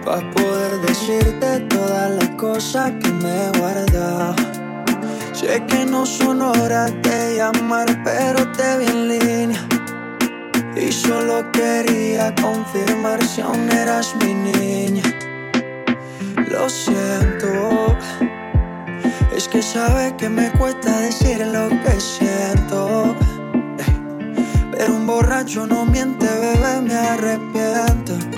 para 0.09 0.31
poder 0.31 0.81
decirte 0.87 1.61
todas 1.68 2.11
las 2.12 2.31
cosas 2.31 2.92
que 2.92 3.11
me 3.12 3.29
he 3.29 3.59
guardado. 3.59 4.35
Sé 5.35 5.62
que 5.68 5.85
no 5.85 6.07
son 6.07 6.40
horas 6.40 6.90
de 7.03 7.37
llamar, 7.37 7.87
pero 8.05 8.51
te 8.53 8.79
vi 8.79 8.87
en 8.87 9.09
línea. 9.09 9.68
Y 10.75 10.90
solo 10.90 11.53
quería 11.53 12.35
confirmar 12.37 13.23
si 13.23 13.42
aún 13.42 13.71
eras 13.71 14.16
mi 14.25 14.33
niña. 14.33 15.03
Lo 16.51 16.71
siento, 16.71 17.94
es 19.37 19.47
que 19.47 19.61
sabe 19.61 20.16
que 20.16 20.31
me 20.31 20.51
cuesta 20.53 21.01
decir 21.01 21.47
lo 21.47 21.68
que 21.68 22.01
siento. 22.01 23.14
Pero 24.73 24.94
un 24.94 25.07
borracho 25.07 25.66
no 25.66 25.85
miente, 25.85 26.27
bebé, 26.27 26.81
me 26.81 26.94
arrepiento. 26.94 28.38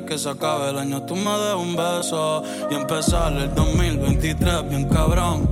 que 0.00 0.18
se 0.18 0.30
acabe 0.30 0.70
el 0.70 0.78
año 0.78 1.02
tú 1.02 1.14
me 1.14 1.30
des 1.30 1.54
un 1.54 1.76
beso 1.76 2.42
y 2.70 2.74
empezar 2.74 3.32
el 3.34 3.54
2023 3.54 4.68
bien 4.68 4.88
cabrón. 4.88 5.46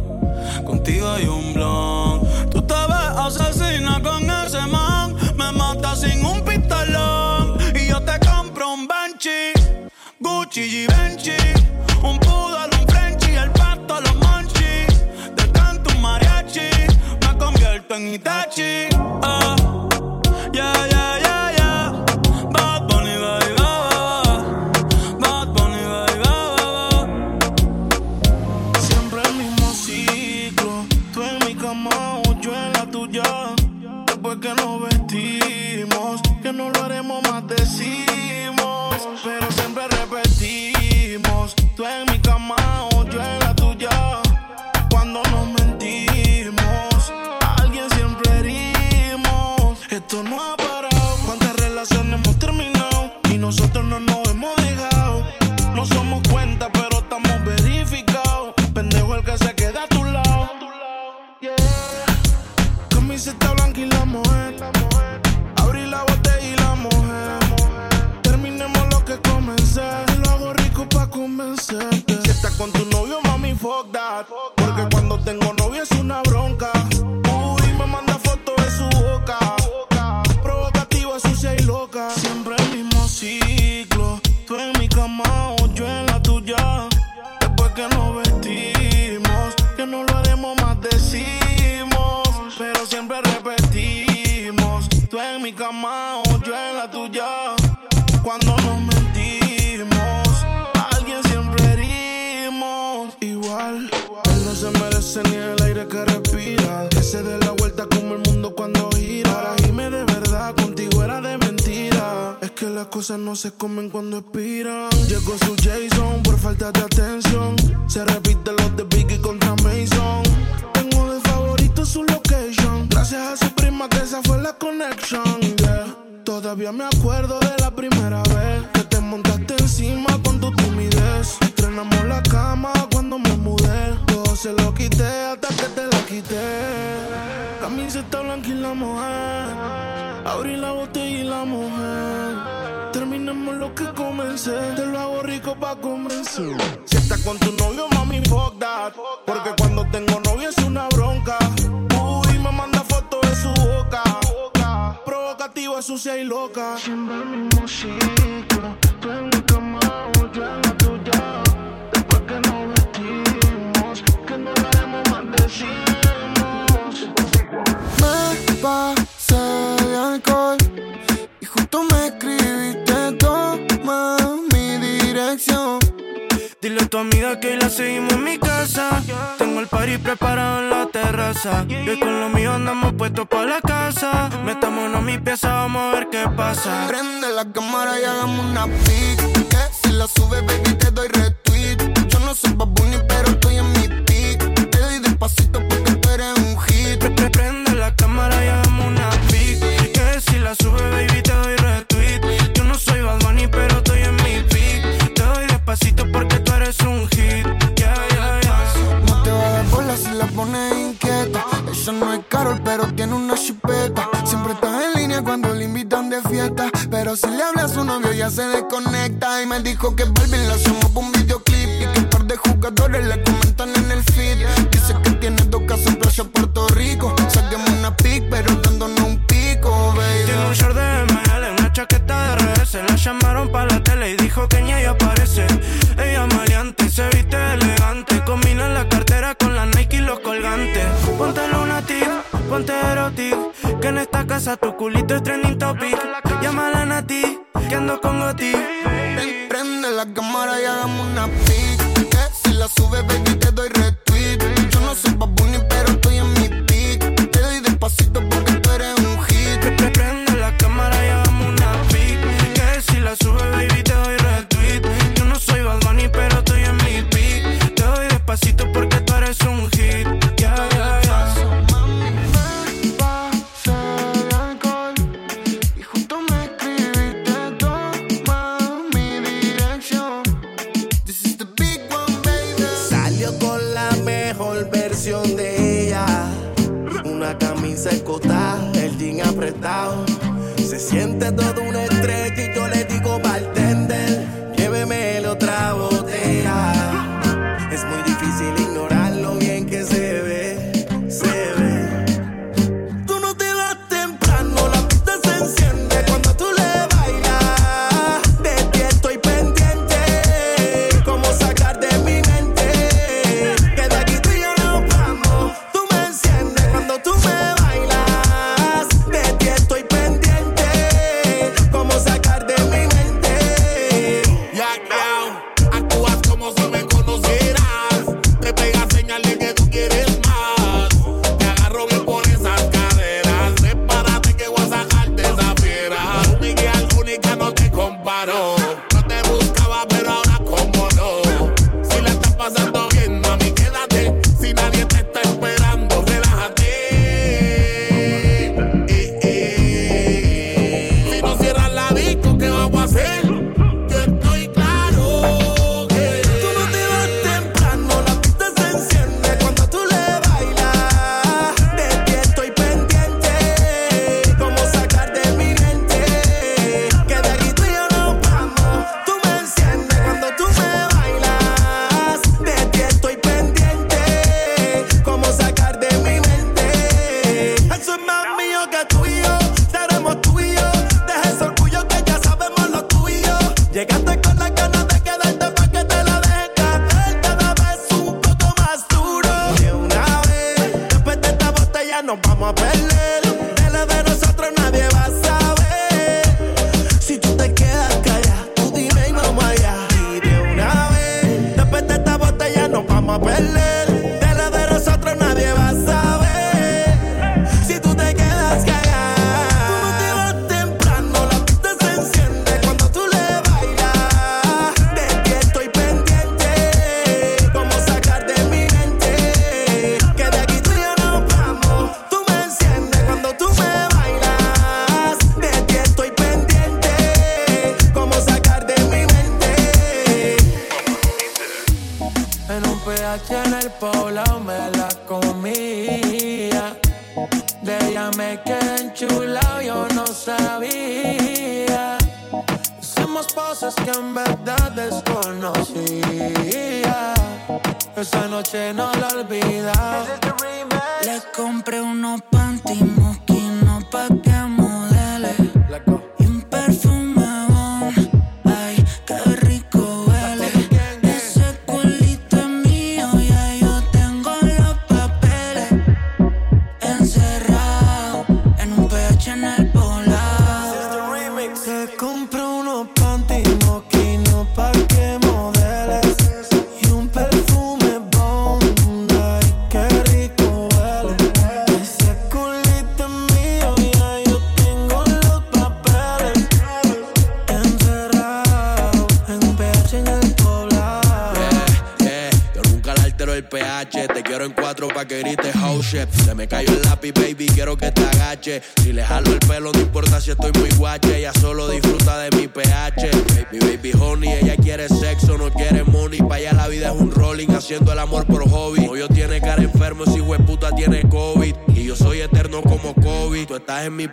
Contigo 0.65 1.09
hay 1.09 1.27
un 1.27 1.50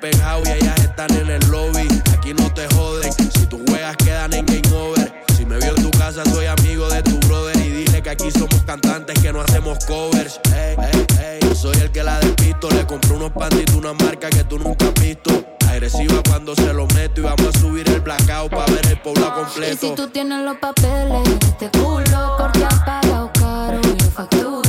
y 0.03 0.49
ellas 0.51 0.79
están 0.79 1.11
en 1.15 1.29
el 1.29 1.39
lobby. 1.49 1.87
Aquí 2.15 2.33
no 2.33 2.53
te 2.53 2.67
joden, 2.75 3.11
si 3.13 3.45
tú 3.47 3.59
juegas 3.67 3.95
quedan 3.97 4.33
en 4.33 4.45
game 4.45 4.75
over. 4.75 5.23
Si 5.35 5.45
me 5.45 5.57
vio 5.57 5.75
en 5.75 5.81
tu 5.81 5.91
casa, 5.97 6.23
soy 6.25 6.45
amigo 6.45 6.87
de 6.89 7.01
tu 7.01 7.17
brother. 7.27 7.55
Y 7.57 7.69
dile 7.69 8.03
que 8.03 8.09
aquí 8.11 8.29
somos 8.31 8.61
cantantes 8.65 9.19
que 9.19 9.33
no 9.33 9.41
hacemos 9.41 9.83
covers. 9.85 10.39
Ey, 10.55 10.75
ey, 10.93 11.39
ey. 11.41 11.55
Soy 11.55 11.75
el 11.77 11.91
que 11.91 12.03
la 12.03 12.19
despisto. 12.19 12.69
Le 12.69 12.85
compré 12.85 13.13
unos 13.13 13.31
pantitos, 13.31 13.75
una 13.75 13.93
marca 13.93 14.29
que 14.29 14.43
tú 14.43 14.59
nunca 14.59 14.85
has 14.87 14.93
visto. 15.01 15.31
Agresiva 15.67 16.21
cuando 16.27 16.53
se 16.55 16.71
lo 16.73 16.85
meto. 16.87 17.21
Y 17.21 17.23
vamos 17.23 17.55
a 17.55 17.59
subir 17.59 17.89
el 17.89 18.01
blackout 18.01 18.51
para 18.51 18.71
ver 18.71 18.85
el 18.87 19.01
poblado 19.01 19.41
Y 19.41 19.45
si 19.45 19.77
completo. 19.77 19.95
tú 19.95 20.07
tienes 20.09 20.43
los 20.43 20.57
papeles 20.57 21.27
este 21.41 21.69
culo, 21.71 22.35
porque 22.37 22.63
has 22.65 22.79
pagado 22.83 23.31
caro, 23.33 23.81
yo 23.81 24.05
facturo. 24.11 24.66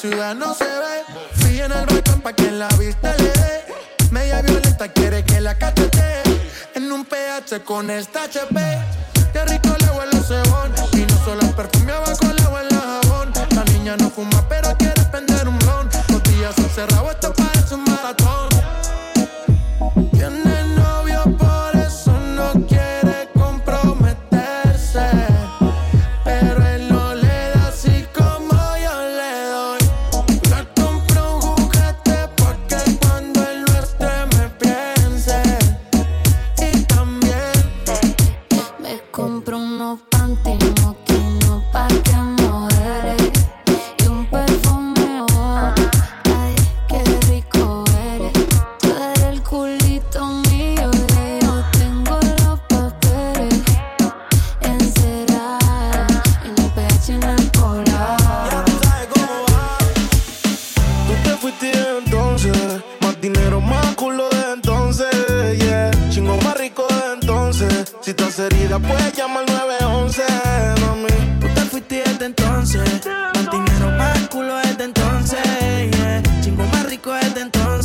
Ciudad 0.00 0.34
no 0.34 0.54
se 0.54 0.64
ve. 0.64 1.04
Fui 1.34 1.60
en 1.60 1.72
el 1.72 1.84
balcón 1.84 2.22
pa' 2.22 2.32
que 2.32 2.50
la 2.50 2.68
vista 2.78 3.14
le 3.18 3.24
dé. 3.24 3.64
Media 4.10 4.40
violenta 4.40 4.88
quiere 4.88 5.22
que 5.24 5.40
la 5.42 5.54
cachete. 5.58 6.22
En 6.74 6.90
un 6.90 7.04
PH 7.04 7.62
con 7.64 7.90
esta 7.90 8.24
HP 8.24 8.60
Qué 9.32 9.44
rico 9.44 9.76
le 9.80 9.90
huele 9.90 10.16
el 10.16 10.24
cebón 10.24 10.72
Y 10.92 11.00
no 11.00 11.24
solo 11.24 11.40
el 11.42 11.54
perfume 11.54 11.92
abajo 11.92 12.32
le 12.38 12.46
huele 12.46 12.68
el 12.70 12.80
jabón. 12.80 13.32
La 13.54 13.64
niña 13.64 13.96
no 13.98 14.08
fuma 14.10 14.48
pero 14.48 14.74
quiere 14.78 15.02
prender 15.10 15.46
un 15.46 15.58
blon. 15.58 15.88
Los 16.08 16.22
días 16.22 16.54
esto 16.56 17.39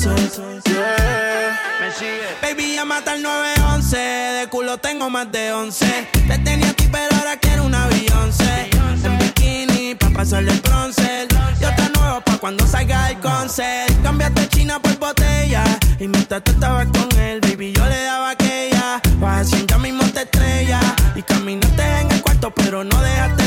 desde 0.09 0.23
entonces. 0.23 0.73
Yeah. 0.73 1.59
Me 1.79 1.91
sigue. 1.91 2.27
Baby, 2.41 2.75
ya 2.75 2.85
mata 2.85 3.15
el 3.15 3.23
911. 3.23 3.97
De 3.97 4.47
culo 4.49 4.77
tengo 4.77 5.09
más 5.09 5.31
de 5.31 5.51
11. 5.51 6.07
Te 6.27 6.37
tenía 6.39 6.69
a 6.69 6.73
ti, 6.73 6.87
pero 6.91 7.15
ahora 7.17 7.37
quiero 7.37 7.65
una 7.65 7.87
Beyoncé. 7.87 8.69
En 9.03 9.17
bikini, 9.19 9.95
pa' 9.95 10.09
pasarle 10.09 10.51
el 10.51 10.61
bronce. 10.61 11.27
Y 11.59 11.65
otra 11.65 11.89
nueva 11.95 12.21
pa' 12.21 12.37
cuando 12.37 12.65
salga 12.67 13.09
el 13.09 13.19
concert. 13.19 13.91
Cambiaste 14.03 14.47
China 14.49 14.79
por 14.79 14.97
botella. 14.97 15.63
Y 15.99 16.07
mientras 16.07 16.43
tú 16.43 16.51
estabas 16.51 16.87
con 16.87 17.19
él, 17.19 17.41
baby, 17.41 17.73
yo 17.73 17.85
le 17.85 18.03
daba 18.03 18.31
aquella. 18.31 19.01
Vas 19.19 19.47
haciendo 19.47 19.73
ya 19.73 19.77
mismo 19.79 20.03
te 20.11 20.21
estrella. 20.21 20.79
Y 21.15 21.21
caminaste 21.21 21.83
en 22.01 22.11
el 22.11 22.21
cuarto, 22.21 22.51
pero 22.51 22.83
no 22.83 23.01
dejaste 23.01 23.44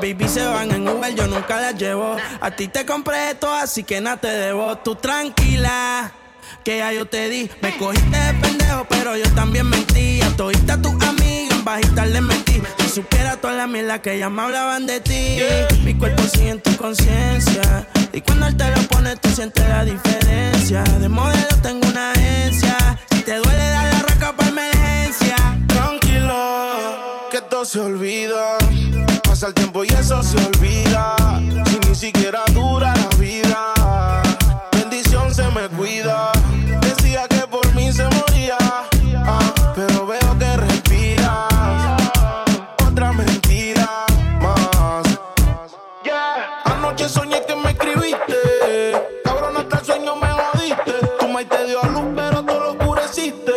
baby 0.00 0.28
se 0.28 0.44
van 0.44 0.70
en 0.72 0.88
Uber, 0.88 1.14
yo 1.14 1.26
nunca 1.26 1.60
las 1.60 1.76
llevo. 1.76 2.16
A 2.40 2.50
ti 2.50 2.68
te 2.68 2.86
compré 2.86 3.30
esto, 3.30 3.52
así 3.52 3.84
que 3.84 4.00
nada 4.00 4.16
te 4.16 4.28
debo. 4.28 4.76
Tú 4.78 4.96
tranquila. 4.96 6.12
Que 6.64 6.78
ya 6.78 6.92
yo 6.92 7.06
te 7.06 7.28
di, 7.28 7.48
me 7.62 7.76
cogiste 7.76 8.18
de 8.18 8.34
pendejo, 8.34 8.84
pero 8.88 9.16
yo 9.16 9.30
también 9.34 9.68
mentí. 9.68 10.20
A 10.20 10.30
todita 10.36 10.80
tus 10.80 10.92
amigas, 11.04 11.56
en 11.56 11.64
bajita 11.64 12.04
les 12.06 12.22
mentí. 12.22 12.60
Si 12.78 12.88
supiera 12.88 13.36
toda 13.36 13.54
la 13.54 13.66
mierda 13.66 14.02
que 14.02 14.14
ellas 14.14 14.30
me 14.30 14.42
hablaban 14.42 14.86
de 14.86 15.00
ti. 15.00 15.38
Mi 15.84 15.94
cuerpo 15.94 16.22
sigue 16.24 16.50
en 16.50 16.60
tu 16.60 16.76
conciencia. 16.76 17.88
Y 18.12 18.20
cuando 18.20 18.46
él 18.48 18.56
te 18.56 18.68
lo 18.68 18.82
pone, 18.88 19.16
tú 19.16 19.30
sientes 19.30 19.66
la 19.68 19.84
diferencia. 19.84 20.82
De 20.82 21.08
modelo 21.08 21.56
tengo 21.62 21.86
una 21.88 22.12
agencia. 22.12 22.98
Si 23.10 23.22
te 23.22 23.36
duele, 23.36 23.70
dar 23.70 23.92
la 23.92 24.00
raca 24.00 24.32
para 24.36 24.48
emergencia. 24.50 25.36
Tranquilo, 25.68 27.28
que 27.30 27.36
esto 27.38 27.64
se 27.64 27.80
olvida. 27.80 28.58
Pasa 29.40 29.48
el 29.48 29.54
tiempo 29.54 29.84
y 29.84 29.88
eso 29.88 30.22
se 30.22 30.36
olvida. 30.36 31.16
Si 31.64 31.88
ni 31.88 31.94
siquiera 31.94 32.42
dura 32.52 32.92
la 32.94 33.16
vida. 33.16 33.72
Bendición 34.70 35.34
se 35.34 35.44
me 35.52 35.66
cuida. 35.78 36.30
Decía 36.82 37.26
que 37.26 37.46
por 37.46 37.74
mí 37.74 37.90
se 37.90 38.04
moría. 38.04 38.58
ah, 38.60 39.40
pero 39.74 40.06
veo 40.06 40.38
que 40.38 40.56
respiras. 40.58 41.48
Otra 42.86 43.12
mentira 43.12 44.04
más. 44.42 45.06
Yeah. 46.04 46.60
Anoche 46.66 47.08
soñé 47.08 47.42
que 47.46 47.56
me 47.56 47.70
escribiste. 47.70 48.92
Cabrón, 49.24 49.56
hasta 49.56 49.78
el 49.78 49.84
sueño 49.86 50.16
me 50.16 50.28
jodiste. 50.28 50.92
Tu 51.18 51.28
maíz 51.28 51.48
te 51.48 51.66
dio 51.66 51.82
a 51.82 51.86
luz, 51.86 52.12
pero 52.14 52.44
tú 52.44 52.52
lo 52.52 52.72
oscureciste. 52.72 53.52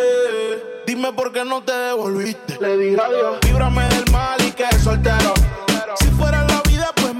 Dime 0.86 1.12
por 1.12 1.30
qué 1.30 1.44
no 1.44 1.62
te 1.62 1.72
devolviste. 1.72 2.56
Le 2.58 2.74
dije 2.78 2.98
adiós. 2.98 3.36
Líbrame 3.42 3.86
del 3.90 4.10
mal 4.10 4.40
y 4.40 4.50
que 4.52 4.64
soltero. 4.78 5.23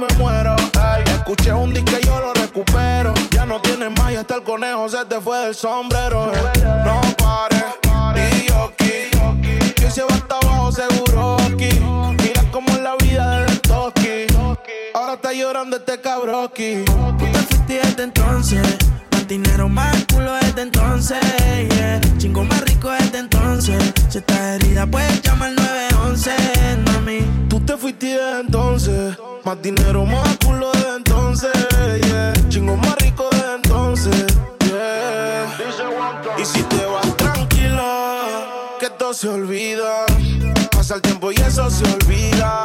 Me 0.09 0.17
muero. 0.19 0.57
Ay, 0.81 1.03
escuché 1.07 1.53
un 1.53 1.73
disco 1.73 1.93
y 2.01 2.07
yo 2.07 2.21
lo 2.21 2.33
recupero. 2.35 3.15
Ya 3.31 3.47
no 3.47 3.61
tienes 3.61 3.91
más 3.99 4.13
y 4.13 4.17
hasta 4.17 4.37
el 4.37 4.43
conejo 4.43 4.89
se 4.89 5.05
te 5.07 5.21
fue 5.21 5.39
del 5.39 5.55
sombrero. 5.55 6.33
No 6.85 7.01
pares. 7.19 7.65
Y 8.17 8.49
yo. 8.49 8.73
Que 8.77 9.91
se 9.91 10.03
va 10.03 10.15
hasta 10.15 10.37
abajo 10.37 10.73
seguro 10.73 11.37
aquí. 11.41 11.69
Mira 12.23 12.43
cómo 12.51 12.69
es 12.71 12.81
la 12.81 12.97
vida 12.97 13.41
del 13.41 13.61
toki. 13.61 14.27
Ahora 14.95 15.15
está 15.15 15.33
llorando 15.33 15.77
este 15.77 16.01
cabroki. 16.01 16.85
Tú 16.85 17.17
te 17.19 17.39
fuiste 17.39 17.75
desde 17.75 18.03
entonces. 18.05 18.63
Más 19.13 19.29
dinero, 19.29 19.69
más 19.69 20.05
culo 20.13 20.33
desde 20.35 20.63
entonces. 20.63 21.19
Yeah. 21.77 22.01
Chingo 22.19 22.45
más 22.45 22.61
rico 22.63 22.91
desde 22.91 23.19
entonces. 23.19 23.83
Si 24.09 24.19
estás 24.19 24.39
herida, 24.39 24.87
puedes 24.87 25.23
llamar 25.23 25.51
al 25.51 25.57
911, 25.57 26.31
mami. 26.87 27.19
Tú 27.49 27.61
te 27.61 27.77
fuiste 27.77 28.07
desde 28.07 28.41
entonces. 28.41 29.17
Más 29.45 29.61
dinero, 29.61 30.07
más 30.07 30.39
culo 30.43 30.73
desde 30.73 30.97
entonces. 30.97 31.53
Chingo 32.49 32.77
más 32.79 32.97
rico 32.97 33.29
desde 33.31 33.55
entonces. 33.57 34.27
Y 36.39 36.45
si 36.47 36.63
te 36.63 36.87
vas 36.87 37.15
tranquila, 37.17 38.77
que 38.81 38.89
todo 38.89 39.13
se 39.13 39.29
olvida. 39.29 40.07
Pasa 40.71 40.95
el 40.95 41.03
tiempo 41.03 41.31
y 41.31 41.35
eso 41.35 41.69
se 41.69 41.85
olvida. 41.85 42.63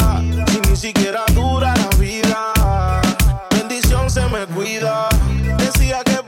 Si 0.48 0.60
ni 0.70 0.76
siquiera 0.78 1.26
dura 1.34 1.74
la 1.76 1.98
vida. 1.98 3.02
Bendición 3.52 4.10
se 4.10 4.22
me 4.28 4.46
cuida. 4.48 5.10
Decía 5.58 6.02
que 6.06 6.24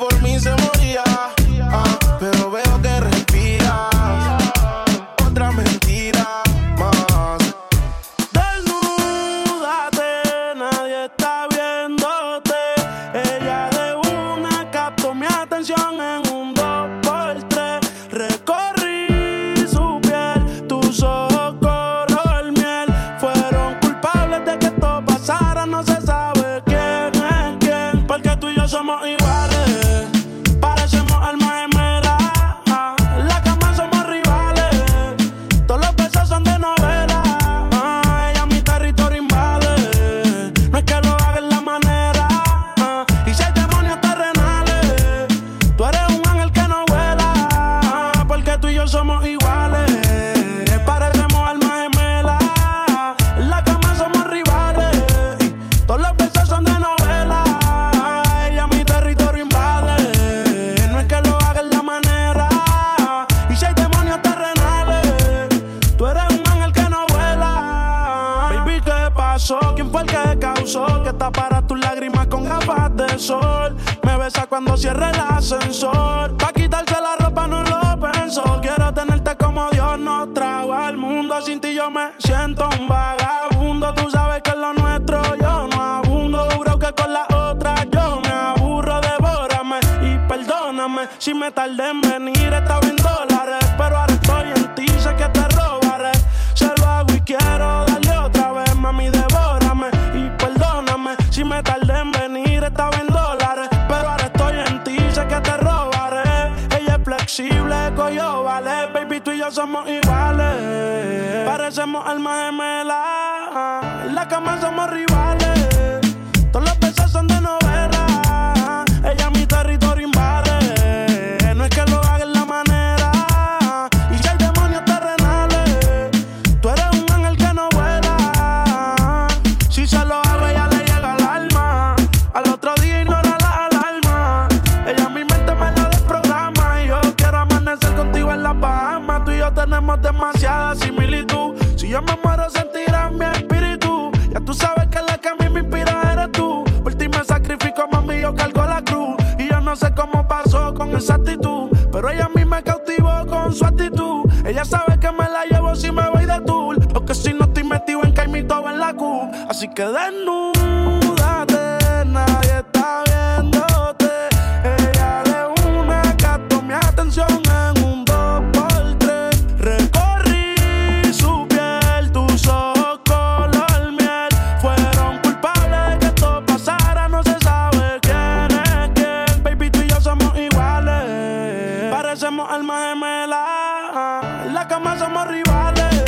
cama 184.72 184.98
somos 184.98 185.28
rivales. 185.28 186.06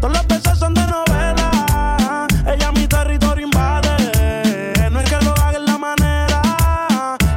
Todos 0.00 0.12
los 0.12 0.26
besos 0.26 0.58
son 0.58 0.74
de 0.74 0.84
novela. 0.88 2.26
Ella 2.52 2.72
mi 2.72 2.84
territorio 2.88 3.46
invade. 3.46 4.90
No 4.90 4.98
es 4.98 5.08
que 5.08 5.24
lo 5.24 5.30
haga 5.34 5.58
en 5.58 5.66
la 5.66 5.78
manera. 5.78 6.42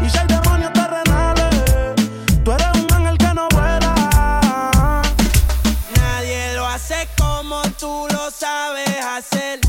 Y 0.04 0.10
si 0.10 0.18
hay 0.18 0.26
demonios 0.26 0.74
terrenales, 0.74 1.54
tú 2.44 2.52
eres 2.52 2.68
un 2.74 2.92
ángel 2.92 3.18
que 3.20 3.32
no 3.36 3.48
vuela. 3.50 3.94
Nadie 5.96 6.54
lo 6.56 6.66
hace 6.66 7.08
como 7.16 7.62
tú 7.80 8.08
lo 8.10 8.32
sabes 8.32 9.06
hacer. 9.06 9.60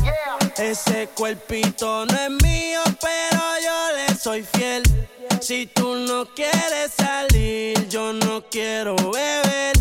Ese 0.57 1.09
cuerpito 1.13 2.07
no 2.07 2.15
es 2.15 2.31
mío, 2.43 2.81
pero 2.99 3.41
yo 3.65 3.77
le 3.97 4.15
soy 4.15 4.41
fiel. 4.41 4.81
Si 5.41 5.67
tú 5.67 5.95
no 6.07 6.25
quieres 6.25 6.91
salir, 6.97 7.87
yo 7.87 8.13
no 8.13 8.41
quiero 8.49 8.95
beber. 8.95 9.80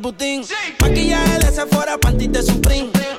Godín. 0.00 0.44
Maquillaje 0.80 1.38
de 1.38 1.52
Sephora, 1.52 1.98
panty 1.98 2.28
de. 2.28 2.42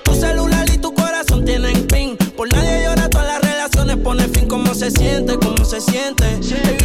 Tu 0.04 0.16
celular 0.16 0.66
y 0.74 0.78
tu 0.78 0.94
corazón 0.94 1.44
tienen 1.44 1.86
pin. 1.88 2.16
Por 2.38 2.52
nadie 2.54 2.84
llora, 2.86 3.10
todas 3.10 3.28
las 3.28 3.42
relaciones 3.42 3.98
pone 3.98 4.28
fin. 4.30 4.48
¿Cómo 4.48 4.74
se 4.74 4.90
siente? 4.92 5.38
¿Cómo 5.38 5.66
se 5.66 5.82
siente? 5.82 6.79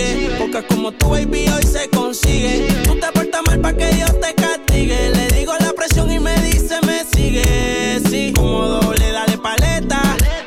Persigue. 0.00 0.30
Porque 0.38 0.62
como 0.66 0.92
tu 0.92 1.10
baby 1.10 1.48
hoy 1.48 1.62
se 1.62 1.88
consigue. 1.90 2.68
Tú 2.84 2.98
te 2.98 3.10
portas 3.12 3.42
mal 3.46 3.60
pa' 3.60 3.72
que 3.72 3.86
Dios 3.94 4.12
te 4.20 4.34
castigue. 4.34 5.10
Le 5.10 5.28
digo 5.28 5.52
la 5.60 5.72
presión 5.72 6.10
y 6.10 6.18
me 6.18 6.34
dice 6.42 6.78
me 6.86 7.04
sigue. 7.04 8.00
Sí, 8.08 8.32
como 8.34 8.66
doble, 8.66 9.12
dale 9.12 9.38
paleta. 9.38 10.00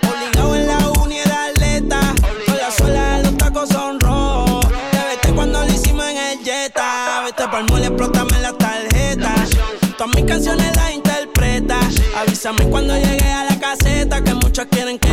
Obligado 0.07 0.55
en 0.55 0.67
la 0.67 0.89
uni 1.01 1.19
era 1.19 1.45
atleta. 1.45 1.99
Con 2.45 2.57
la 2.57 2.71
suela 2.71 3.19
los 3.19 3.37
tacos 3.37 3.69
son 3.69 3.99
rojos. 3.99 4.65
Te 4.91 4.97
vete 4.97 5.33
cuando 5.33 5.63
lo 5.63 5.73
hicimos 5.73 6.05
en 6.05 6.17
el 6.17 6.39
Jetta. 6.43 7.21
Vete 7.25 7.47
pa'l 7.47 7.65
mole, 7.69 7.87
explótame 7.87 8.39
la 8.41 8.53
tarjeta. 8.53 9.35
Todas 9.97 10.15
mis 10.15 10.25
canciones 10.25 10.75
las 10.75 10.93
interpreta. 10.93 11.79
Avísame 12.17 12.65
cuando 12.69 12.95
llegue 12.95 13.31
a 13.31 13.45
la 13.45 13.59
caseta. 13.59 14.23
Que 14.23 14.33
muchos 14.33 14.65
quieren 14.69 14.99
que 14.99 15.12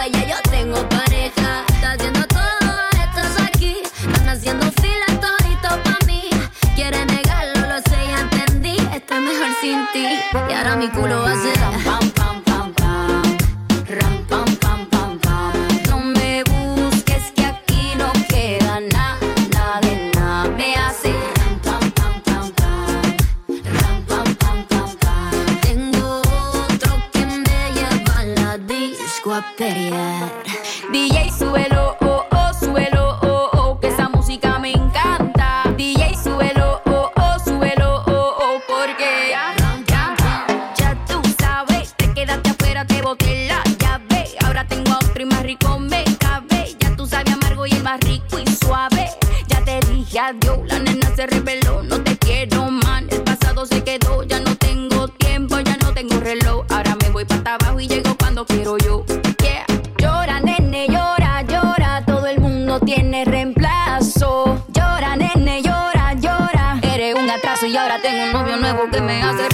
escriba, 0.00 0.06
ya 0.08 0.26
yo 0.28 0.36
tengo 0.50 0.88
pareja. 0.88 1.64
Está 1.68 1.92
haciendo 1.92 2.26
todo 2.26 2.70
esto 2.92 3.42
aquí. 3.44 3.76
Están 3.84 4.28
haciendo 4.28 4.70
fila 4.80 5.06
todito 5.20 5.68
pa' 5.82 5.98
mí. 6.06 6.30
Quiere 6.74 7.04
negarlo, 7.06 7.66
lo 7.68 7.78
sé, 7.78 7.98
ya 8.08 8.20
entendí. 8.20 8.76
Estoy 8.94 9.20
mejor 9.20 9.48
sin 9.60 9.86
ti. 9.92 10.06
Y 10.48 10.52
ahora 10.52 10.76
mi 10.76 10.88
culo 10.88 11.24
hace 11.24 11.52
ram, 11.54 11.82
pam, 11.84 12.10
pam, 12.10 12.42
pam, 12.42 12.72
pam. 12.74 13.22
Ram, 13.88 14.24
pam, 14.28 14.56
pam, 14.56 14.86
pam, 14.86 15.18
pam. 15.18 15.52
No 15.88 15.98
me 16.00 16.44
busques 16.44 17.32
que 17.34 17.44
aquí 17.44 17.94
no 17.96 18.12
queda 18.28 18.80
nada, 18.80 19.18
nada 19.52 19.80
de 19.80 20.10
nada. 20.14 20.50
Me 20.56 20.74
hace 20.76 21.12
ram, 21.36 21.58
pam, 21.64 21.90
pam, 21.92 22.20
pam, 22.22 22.52
pam. 22.52 23.02
Ram, 23.74 24.04
pam, 24.08 24.34
pam, 24.36 24.64
pam, 24.68 24.96
pam. 25.02 25.60
Tengo 25.62 26.20
otro 26.20 26.92
que 27.12 27.26
me 27.26 27.72
lleva 27.74 28.20
a 28.20 28.24
la 28.24 28.58
disco 28.58 29.34
a 29.34 29.42
nuevo 68.72 68.90
que 68.90 69.00
me 69.00 69.22
hace 69.22 69.48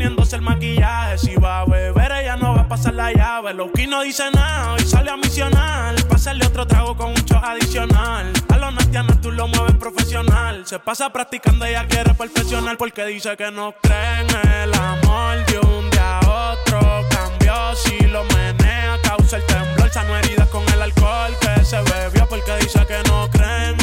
poniéndose 0.00 0.36
el 0.36 0.42
maquillaje. 0.42 1.18
Si 1.18 1.34
va 1.34 1.60
a 1.60 1.64
beber, 1.66 2.10
ella 2.12 2.36
no 2.36 2.54
va 2.54 2.62
a 2.62 2.68
pasar 2.68 2.94
la 2.94 3.12
llave. 3.12 3.52
Loki 3.52 3.86
no 3.86 4.00
dice 4.00 4.30
nada 4.30 4.74
y 4.78 4.84
sale 4.84 5.10
a 5.10 5.16
misionar. 5.18 5.94
Pásale 6.08 6.46
otro 6.46 6.66
trago 6.66 6.96
con 6.96 7.10
un 7.10 7.16
shot 7.16 7.44
adicional. 7.44 8.32
A 8.48 8.56
los 8.56 8.72
nastianos 8.72 9.20
tú 9.20 9.30
lo 9.30 9.46
mueves 9.48 9.74
profesional. 9.74 10.66
Se 10.66 10.78
pasa 10.78 11.10
practicando, 11.12 11.66
ella 11.66 11.86
quiere 11.86 12.14
perfeccionar. 12.14 12.78
Porque 12.78 13.04
dice 13.04 13.36
que 13.36 13.50
no 13.50 13.74
cree 13.82 14.20
en 14.22 14.48
el 14.62 14.74
amor 14.74 15.44
de 15.44 15.58
un 15.58 15.90
día 15.90 16.18
a 16.20 16.52
otro. 16.52 16.80
Cambió 17.10 17.74
si 17.74 17.98
lo 18.06 18.24
menea, 18.24 18.96
causa 19.02 19.36
el 19.36 19.44
temblor. 19.44 19.90
Sano 19.90 20.16
heridas 20.16 20.48
con 20.48 20.66
el 20.72 20.80
alcohol 20.80 21.36
que 21.42 21.62
se 21.62 21.76
bebió. 21.76 22.26
Porque 22.26 22.56
dice 22.62 22.86
que 22.86 23.02
no 23.06 23.28
cree 23.30 23.79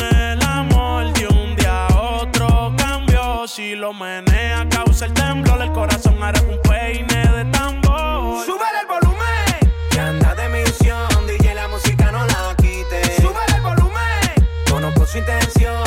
Si 3.48 3.76
lo 3.76 3.94
menea, 3.94 4.68
causa 4.70 5.06
el 5.06 5.14
temblor. 5.14 5.62
El 5.62 5.72
corazón 5.72 6.22
hará 6.22 6.40
un 6.42 6.62
peine 6.64 7.28
de 7.32 7.46
tambor. 7.46 8.46
Sube 8.46 8.66
el 8.82 8.88
volumen. 8.88 9.74
Que 9.90 10.00
anda 10.02 10.36
de 10.36 10.50
misión. 10.50 11.08
DJ, 11.26 11.56
la 11.56 11.70
música 11.70 12.12
no 12.12 12.26
la 12.26 12.56
quite. 12.58 13.22
Sube 13.22 13.40
el 13.56 13.62
volumen. 13.62 14.50
Conozco 14.70 15.06
su 15.06 15.20
intención. 15.20 15.87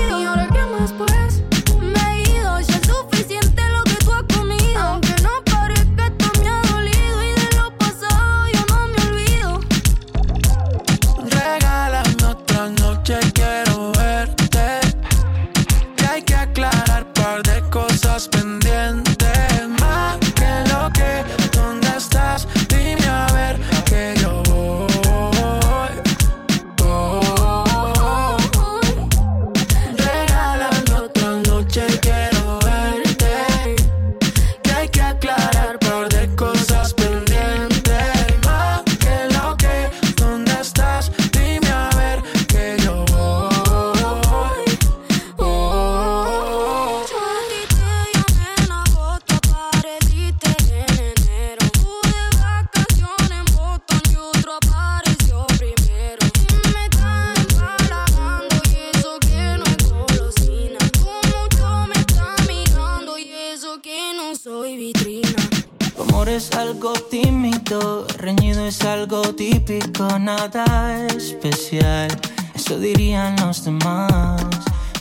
Los 73.61 73.65
demás. 73.65 74.41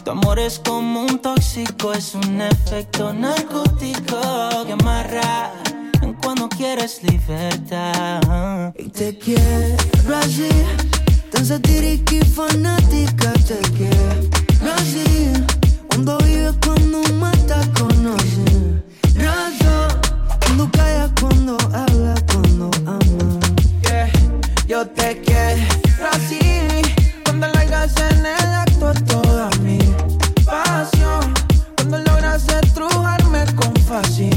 Tu 0.05 0.11
amor 0.11 0.39
es 0.39 0.59
como 0.59 1.03
un 1.03 1.19
tóxico, 1.19 1.93
es 1.93 2.15
un 2.15 2.41
efecto 2.41 3.13
narcótico 3.13 4.21
que 4.67 4.73
amarra 4.73 5.53
en 6.03 6.15
cuando 6.15 6.49
quieres 6.49 7.03
libertad. 7.03 8.73
Y 8.79 8.89
te 8.89 9.17
quiero 9.19 10.17
así, 10.17 10.49
tan 11.31 11.45
satírica 11.45 12.15
y 12.15 12.21
fanática. 12.21 13.33
Te 13.33 13.59
quiero 13.77 14.75
así, 14.75 15.33
cuando 15.89 16.19
vives, 16.19 16.55
cuando 16.65 17.03
matas, 17.15 17.69
conoces. 17.69 18.83
Razón, 19.15 20.01
cuando 20.41 20.71
callas, 20.73 21.11
cuando 21.21 21.57
hablas, 21.73 22.23
cuando 22.33 22.71
amas. 22.87 23.53
Yeah, 23.83 24.11
Yo 24.67 24.87
te 24.87 25.21
quiero 25.21 26.09
así, 26.13 26.39
cuando 27.41 27.59
largas 27.59 27.95
en 27.97 28.27
el 28.27 28.55
acto 28.55 28.93
toda 29.07 29.49
mi 29.63 29.79
pasión. 30.45 31.33
Cuando 31.77 31.99
logras 31.99 32.47
estrujarme 32.49 33.47
con 33.57 33.75
fascinación. 33.77 34.37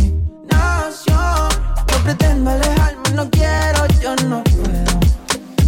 No 1.92 1.98
pretendo 2.04 2.52
alejarme, 2.52 3.10
no 3.14 3.30
quiero, 3.30 3.86
yo 4.02 4.16
no 4.28 4.42
puedo. 4.44 5.00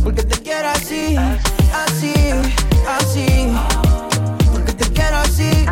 Porque 0.03 0.23
te 0.23 0.41
quiero 0.41 0.69
así, 0.69 1.17
así, 1.85 2.13
así. 2.87 3.53
Porque 4.53 4.71
te 4.73 4.85
quiero 4.91 5.17
así, 5.17 5.65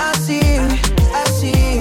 así, 0.00 0.40
así. 1.24 1.80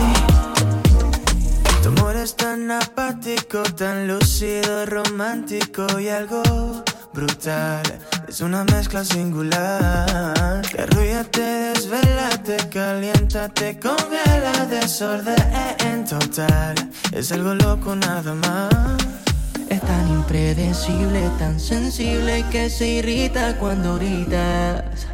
Tu 1.82 1.88
amor 1.88 2.18
es 2.18 2.36
tan 2.36 2.70
apático, 2.70 3.64
tan 3.78 4.08
lúcido, 4.08 4.86
romántico 4.88 6.00
y 6.00 6.10
algo 6.10 6.84
brutal. 7.14 7.84
Es 8.28 8.42
una 8.42 8.64
mezcla 8.64 9.04
singular. 9.04 10.62
Te 10.72 10.82
arrulla, 10.82 11.24
te 11.24 11.42
desvela, 11.42 12.30
te 12.44 12.58
calienta, 12.70 13.50
te 13.50 13.78
congela, 13.80 14.66
desorden 14.70 16.06
total. 16.06 16.76
Es 17.12 17.32
algo 17.32 17.54
loco 17.56 17.96
nada 17.96 18.34
más. 18.34 18.98
Es 19.70 19.82
tan 19.82 20.08
impredecible, 20.10 21.30
tan 21.40 21.60
sensible 21.60 22.46
que 22.52 22.70
se 22.70 22.88
irrita 22.88 23.58
cuando 23.58 23.96
gritas, 23.96 25.08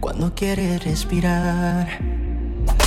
cuando 0.00 0.34
quieres 0.34 0.84
respirar. 0.84 1.88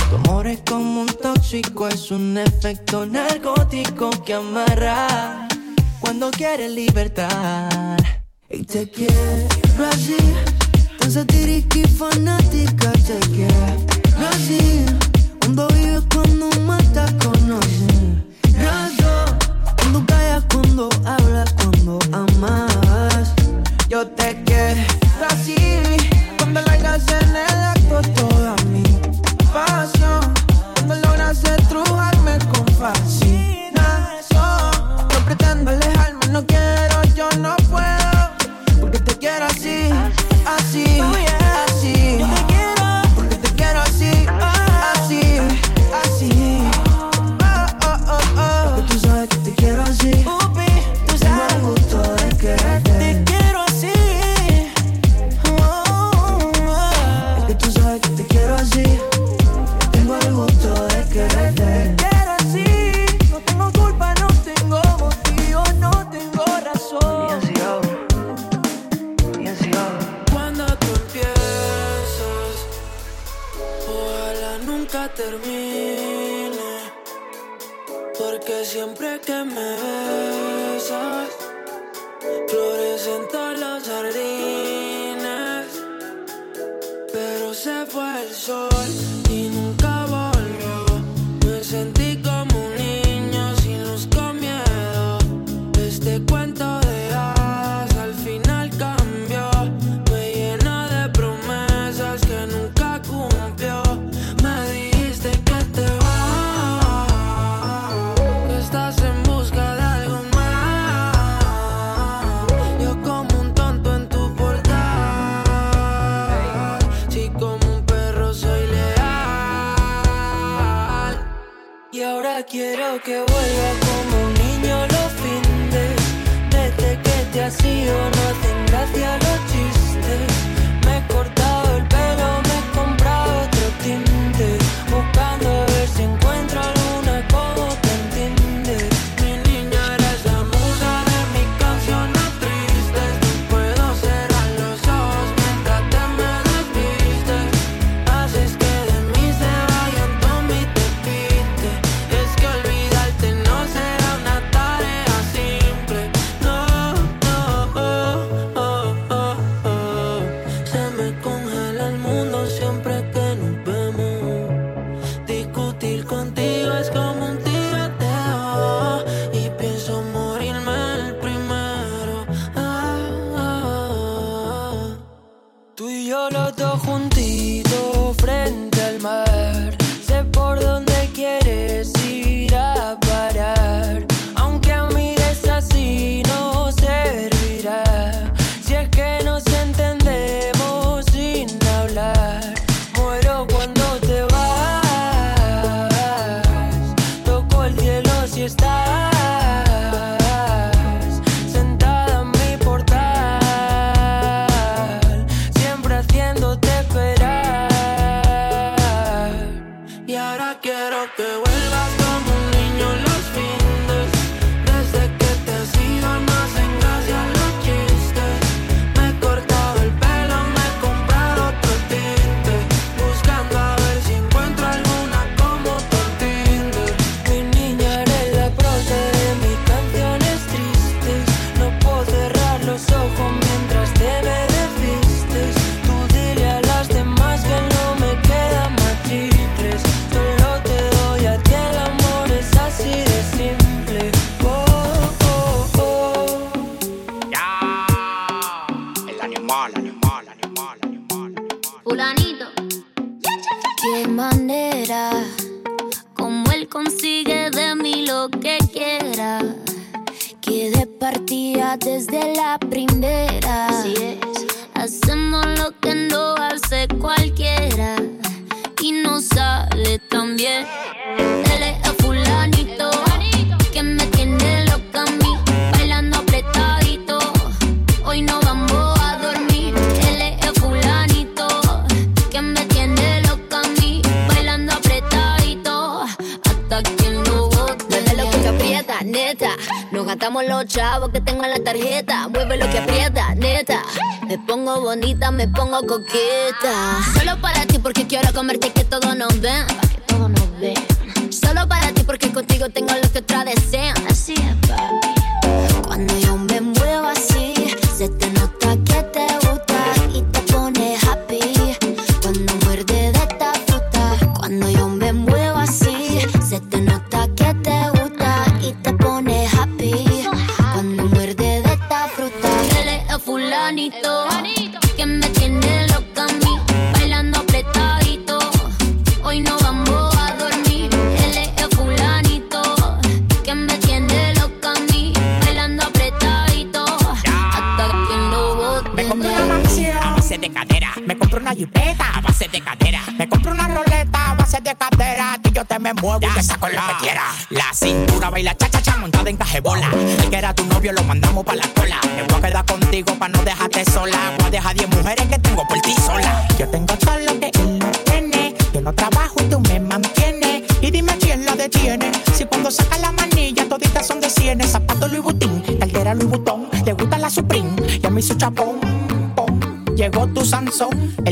Tu 0.08 0.16
amor 0.16 0.46
es 0.46 0.60
como 0.60 1.02
un 1.02 1.08
tóxico, 1.08 1.88
es 1.88 2.12
un 2.12 2.38
efecto 2.38 3.06
narcótico 3.06 4.10
que 4.24 4.34
amarra 4.34 5.48
cuando 5.98 6.30
quieres 6.30 6.70
libertad. 6.70 7.96
Y 8.48 8.62
te 8.62 8.88
quiero 8.88 9.12
así, 9.90 10.16
tan 11.00 11.10
satírica 11.10 11.78
y 11.78 11.84
fanática. 11.84 12.92
Te 12.92 13.18
quiero 13.30 14.28
así, 14.30 14.84
cuando 15.40 15.66
vives, 15.68 16.02
cuando 16.12 16.48
matas, 16.60 17.12
conoces. 17.14 17.85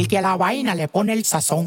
Que 0.07 0.19
a 0.19 0.23
la 0.23 0.37
vaina 0.37 0.75
le 0.75 0.89
pone 0.89 1.13
el 1.13 1.25
sazón. 1.25 1.67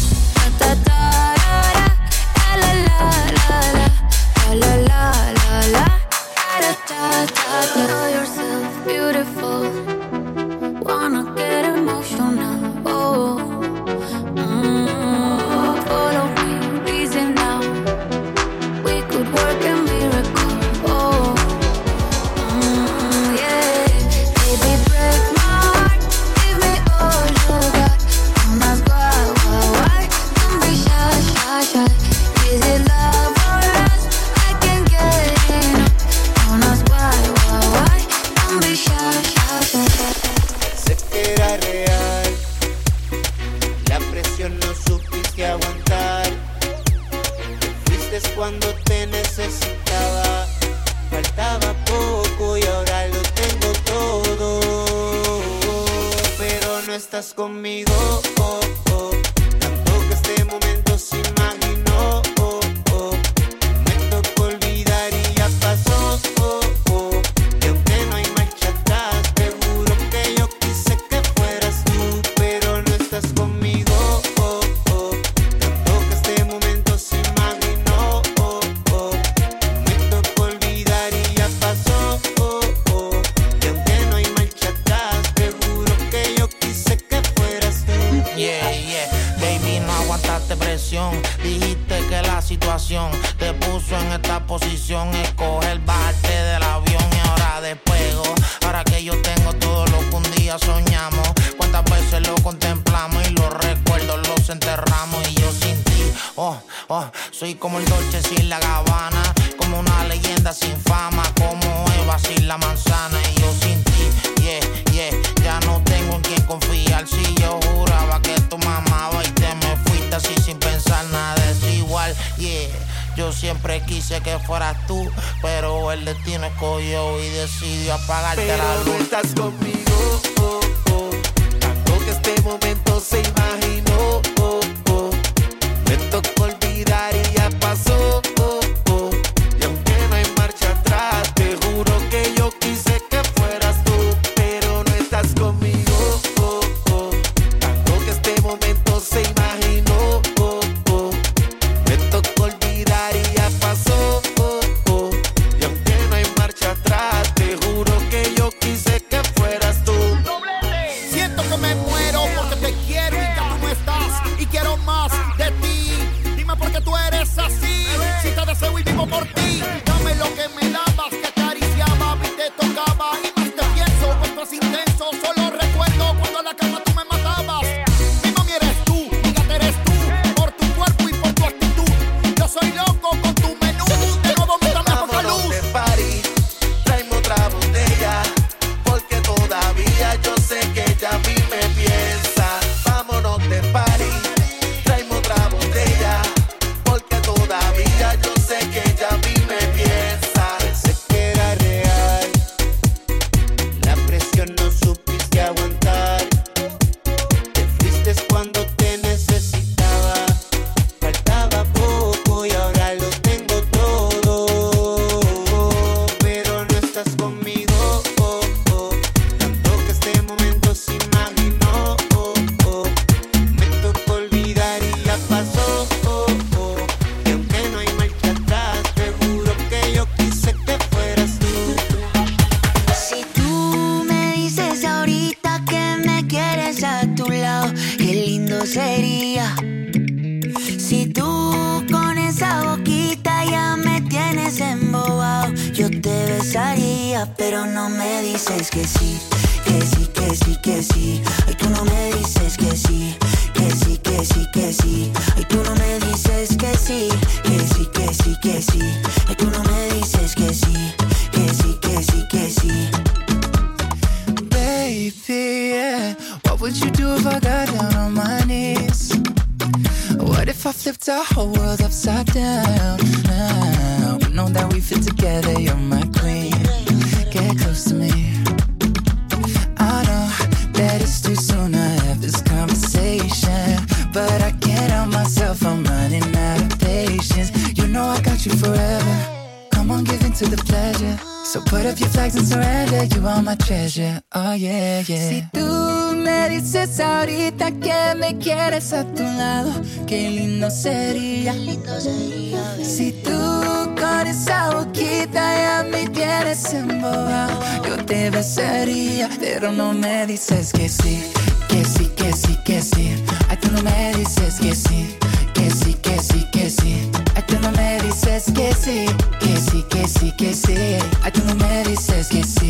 ya 305.33 305.85
me 305.89 306.07
tienes 306.09 306.73
embobado. 306.73 307.59
Yo 307.87 307.97
te 308.05 308.29
besaría, 308.29 309.29
pero 309.39 309.71
no 309.71 309.93
me 309.93 310.25
dices 310.27 310.71
que 310.73 310.89
sí, 310.89 311.23
que 311.67 311.83
sí, 311.85 312.11
que 312.15 312.33
sí, 312.33 312.57
que 312.65 312.81
sí. 312.81 313.23
Ay, 313.49 313.57
tú 313.57 313.71
no 313.71 313.81
me 313.81 314.13
dices 314.15 314.55
que 314.59 314.75
sí, 314.75 315.17
que 315.53 315.69
sí, 315.69 315.93
que 316.01 316.19
sí, 316.19 316.45
que 316.51 316.69
sí. 316.69 317.09
Ay, 317.35 317.43
tú 317.47 317.55
no 317.61 317.71
me 317.71 317.99
dices 318.01 318.45
que 318.53 318.73
sí, 318.73 319.05
que 319.39 319.57
sí, 319.57 319.83
que 319.89 320.07
sí, 320.07 320.31
que 320.37 320.53
sí. 320.53 320.75
Ay, 321.23 321.31
tú 321.31 321.41
no 321.45 321.55
me 321.55 321.83
dices 321.83 322.27
que 322.27 322.43
sí, 322.43 322.69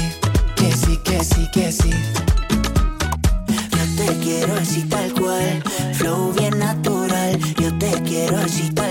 que 0.56 0.72
sí, 0.72 0.98
que 1.04 1.24
sí, 1.24 1.50
que 1.52 1.72
sí. 1.72 1.92
Yo 3.72 4.06
te 4.06 4.18
quiero 4.24 4.54
así 4.56 4.82
tal 4.84 5.12
cual, 5.14 5.64
flow 5.94 6.34
bien 6.34 6.58
natural. 6.60 7.38
Yo 7.60 7.78
te 7.78 7.92
quiero 8.04 8.38
así 8.38 8.70
tal 8.70 8.86
cual. 8.86 8.91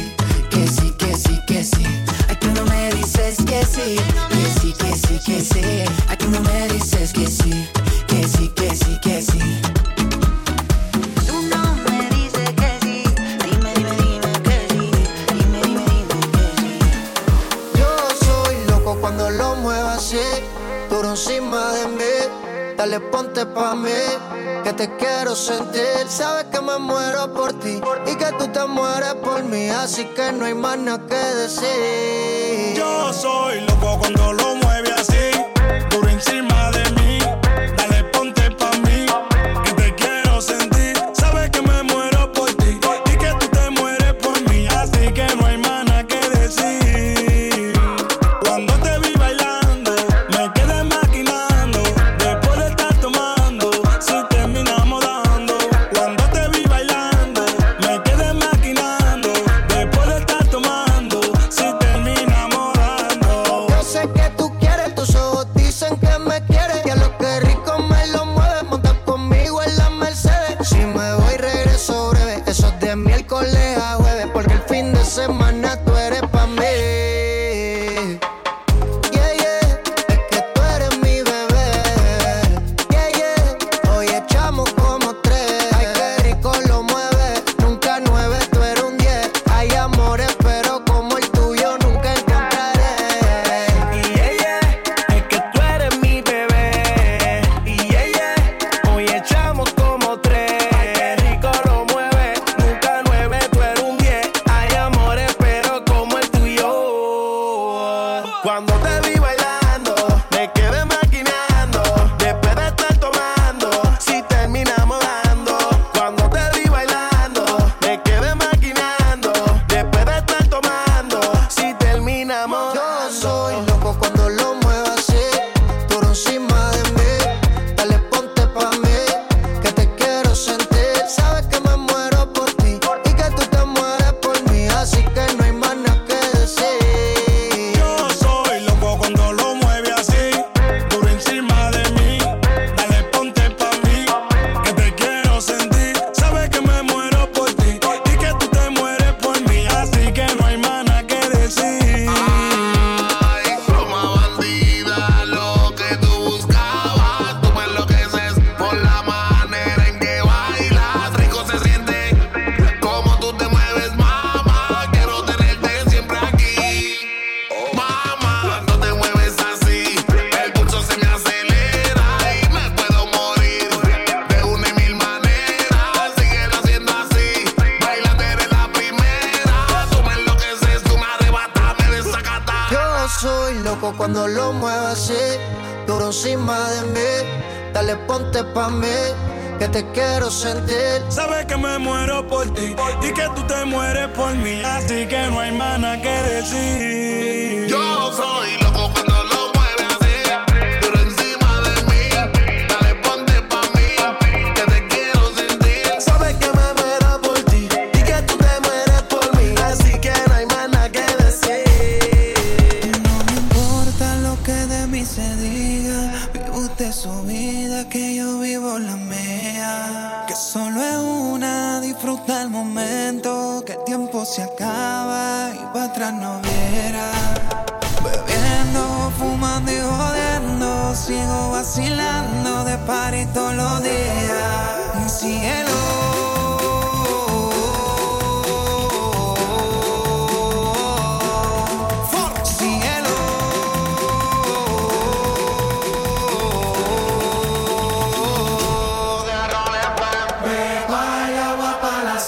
así 29.91 30.05
que 30.15 30.31
no 30.31 30.45
hay 30.45 30.53
más 30.53 30.77
nada 30.77 31.05
que 31.05 31.15
decir. 31.15 32.77
Yo 32.77 33.11
soy 33.11 33.59
loco 33.67 33.99
cuando 33.99 34.31
lo 34.31 34.40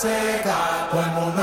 seca, 0.04 0.90
todo 0.92 1.00
el 1.02 1.12
mundo 1.12 1.43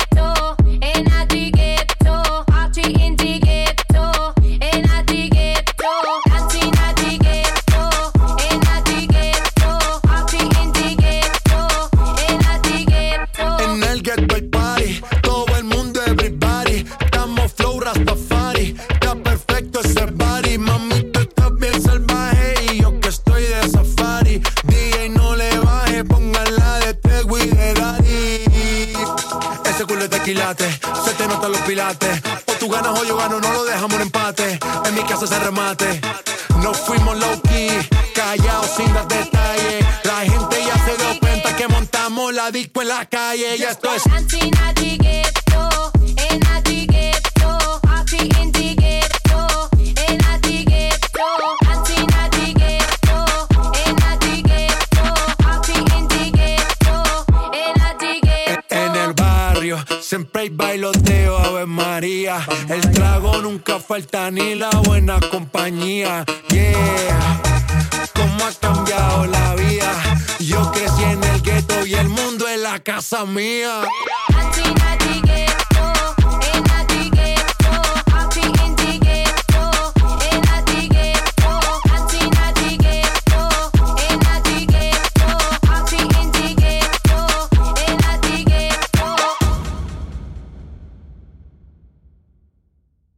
calle 43.31 43.55
y 43.57 43.63
esto 43.63 43.93
es. 43.93 44.03
Siempre 60.01 60.41
hay 60.41 60.49
bailoteo, 60.49 61.37
Ave 61.37 61.65
María. 61.65 62.45
El 62.67 62.91
trago 62.91 63.37
nunca 63.37 63.79
falta 63.79 64.29
ni 64.29 64.55